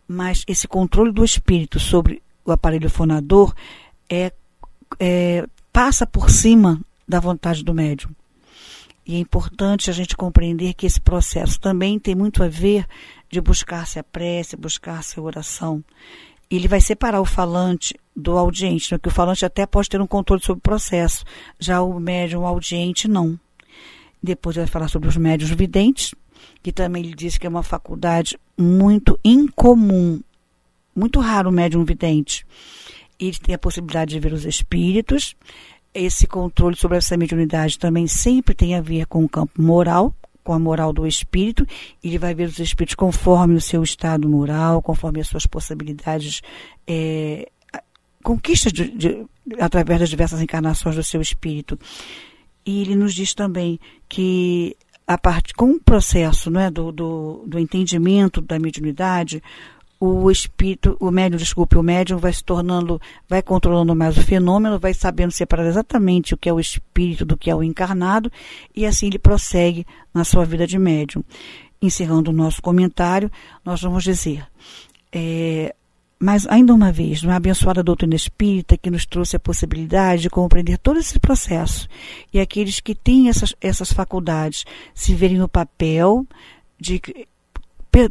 Mas 0.06 0.42
esse 0.48 0.66
controle 0.66 1.12
do 1.12 1.24
espírito 1.24 1.78
sobre 1.78 2.20
o 2.44 2.50
aparelho 2.50 2.90
fonador 2.90 3.54
é, 4.08 4.32
é 4.98 5.46
passa 5.72 6.04
por 6.04 6.28
cima 6.28 6.80
da 7.06 7.20
vontade 7.20 7.62
do 7.62 7.72
médium. 7.72 8.10
E 9.10 9.16
é 9.16 9.18
importante 9.18 9.90
a 9.90 9.92
gente 9.92 10.16
compreender 10.16 10.72
que 10.72 10.86
esse 10.86 11.00
processo 11.00 11.58
também 11.58 11.98
tem 11.98 12.14
muito 12.14 12.44
a 12.44 12.48
ver 12.48 12.86
de 13.28 13.40
buscar-se 13.40 13.98
a 13.98 14.04
prece, 14.04 14.54
buscar-se 14.56 15.18
a 15.18 15.22
oração. 15.22 15.82
Ele 16.48 16.68
vai 16.68 16.80
separar 16.80 17.20
o 17.20 17.24
falante 17.24 17.92
do 18.14 18.38
audiente, 18.38 18.92
né? 18.92 19.00
que 19.02 19.08
o 19.08 19.10
falante 19.10 19.44
até 19.44 19.66
pode 19.66 19.88
ter 19.88 20.00
um 20.00 20.06
controle 20.06 20.40
sobre 20.40 20.60
o 20.60 20.62
processo, 20.62 21.24
já 21.58 21.82
o 21.82 21.98
médium, 21.98 22.46
audiente, 22.46 23.08
não. 23.08 23.36
Depois 24.22 24.54
vai 24.54 24.68
falar 24.68 24.86
sobre 24.86 25.08
os 25.08 25.16
médios 25.16 25.50
videntes, 25.50 26.14
que 26.62 26.70
também 26.70 27.02
ele 27.02 27.14
diz 27.16 27.36
que 27.36 27.48
é 27.48 27.50
uma 27.50 27.64
faculdade 27.64 28.38
muito 28.56 29.18
incomum, 29.24 30.20
muito 30.94 31.18
raro 31.18 31.50
o 31.50 31.52
médium 31.52 31.84
vidente. 31.84 32.46
Ele 33.18 33.36
tem 33.36 33.56
a 33.56 33.58
possibilidade 33.58 34.12
de 34.12 34.20
ver 34.20 34.32
os 34.32 34.44
espíritos. 34.44 35.34
Esse 35.92 36.26
controle 36.26 36.76
sobre 36.76 36.98
essa 36.98 37.16
mediunidade 37.16 37.78
também 37.78 38.06
sempre 38.06 38.54
tem 38.54 38.74
a 38.74 38.80
ver 38.80 39.06
com 39.06 39.24
o 39.24 39.28
campo 39.28 39.60
moral, 39.60 40.14
com 40.42 40.52
a 40.52 40.58
moral 40.58 40.92
do 40.92 41.06
espírito, 41.06 41.66
ele 42.02 42.18
vai 42.18 42.34
ver 42.34 42.48
os 42.48 42.58
espíritos 42.58 42.94
conforme 42.94 43.54
o 43.54 43.60
seu 43.60 43.82
estado 43.82 44.28
moral, 44.28 44.80
conforme 44.80 45.20
as 45.20 45.28
suas 45.28 45.46
possibilidades, 45.46 46.40
é, 46.86 47.48
conquistas 48.22 48.72
de, 48.72 48.90
de, 48.90 49.26
através 49.58 50.00
das 50.00 50.08
diversas 50.08 50.40
encarnações 50.40 50.96
do 50.96 51.04
seu 51.04 51.20
espírito. 51.20 51.78
E 52.64 52.80
ele 52.80 52.94
nos 52.94 53.14
diz 53.14 53.34
também 53.34 53.78
que 54.08 54.76
a 55.06 55.18
parte 55.18 55.54
com 55.54 55.72
o 55.72 55.80
processo 55.80 56.50
não 56.50 56.60
é, 56.60 56.70
do, 56.70 56.92
do, 56.92 57.44
do 57.46 57.58
entendimento 57.58 58.40
da 58.40 58.58
mediunidade, 58.58 59.42
o 60.00 60.30
espírito, 60.30 60.96
o 60.98 61.10
médium, 61.10 61.36
desculpe, 61.36 61.76
o 61.76 61.82
médium 61.82 62.16
vai 62.16 62.32
se 62.32 62.42
tornando, 62.42 62.98
vai 63.28 63.42
controlando 63.42 63.94
mais 63.94 64.16
o 64.16 64.22
fenômeno, 64.22 64.78
vai 64.78 64.94
sabendo 64.94 65.30
separar 65.30 65.66
exatamente 65.66 66.32
o 66.32 66.38
que 66.38 66.48
é 66.48 66.52
o 66.52 66.58
espírito 66.58 67.26
do 67.26 67.36
que 67.36 67.50
é 67.50 67.54
o 67.54 67.62
encarnado, 67.62 68.32
e 68.74 68.86
assim 68.86 69.08
ele 69.08 69.18
prossegue 69.18 69.86
na 70.14 70.24
sua 70.24 70.46
vida 70.46 70.66
de 70.66 70.78
médium. 70.78 71.22
Encerrando 71.82 72.30
o 72.30 72.34
nosso 72.34 72.62
comentário, 72.62 73.30
nós 73.62 73.82
vamos 73.82 74.02
dizer, 74.02 74.46
é, 75.12 75.74
mas, 76.18 76.46
ainda 76.46 76.74
uma 76.74 76.92
vez, 76.92 77.22
uma 77.22 77.36
abençoada 77.36 77.82
doutrina 77.82 78.14
espírita 78.14 78.78
que 78.78 78.90
nos 78.90 79.04
trouxe 79.04 79.36
a 79.36 79.40
possibilidade 79.40 80.22
de 80.22 80.30
compreender 80.30 80.76
todo 80.76 80.98
esse 80.98 81.18
processo. 81.18 81.88
E 82.32 82.38
aqueles 82.38 82.78
que 82.78 82.94
têm 82.94 83.30
essas, 83.30 83.54
essas 83.58 83.90
faculdades 83.90 84.66
se 84.94 85.14
verem 85.14 85.38
no 85.38 85.48
papel 85.48 86.26
de 86.78 87.00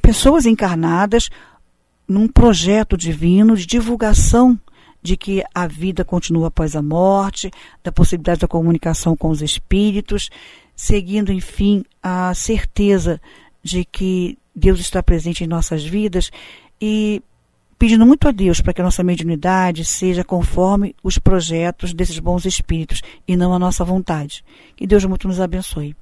pessoas 0.01 0.47
encarnadas 0.47 1.29
num 2.09 2.27
projeto 2.27 2.97
divino 2.97 3.55
de 3.55 3.67
divulgação 3.67 4.59
de 5.01 5.15
que 5.15 5.43
a 5.53 5.67
vida 5.67 6.03
continua 6.03 6.47
após 6.47 6.75
a 6.75 6.81
morte, 6.81 7.51
da 7.83 7.91
possibilidade 7.91 8.41
da 8.41 8.47
comunicação 8.47 9.15
com 9.15 9.29
os 9.29 9.41
espíritos, 9.43 10.29
seguindo, 10.75 11.31
enfim, 11.31 11.85
a 12.01 12.33
certeza 12.33 13.21
de 13.63 13.85
que 13.85 14.37
Deus 14.55 14.79
está 14.79 15.03
presente 15.03 15.43
em 15.43 15.47
nossas 15.47 15.85
vidas 15.85 16.31
e 16.81 17.21
pedindo 17.77 18.05
muito 18.05 18.27
a 18.27 18.31
Deus 18.31 18.59
para 18.59 18.73
que 18.73 18.81
a 18.81 18.83
nossa 18.83 19.03
mediunidade 19.03 19.85
seja 19.85 20.23
conforme 20.23 20.95
os 21.01 21.17
projetos 21.17 21.93
desses 21.93 22.19
bons 22.19 22.45
espíritos 22.45 23.01
e 23.25 23.37
não 23.37 23.53
a 23.53 23.59
nossa 23.59 23.85
vontade. 23.85 24.43
Que 24.75 24.87
Deus 24.87 25.05
muito 25.05 25.27
nos 25.27 25.39
abençoe. 25.39 25.95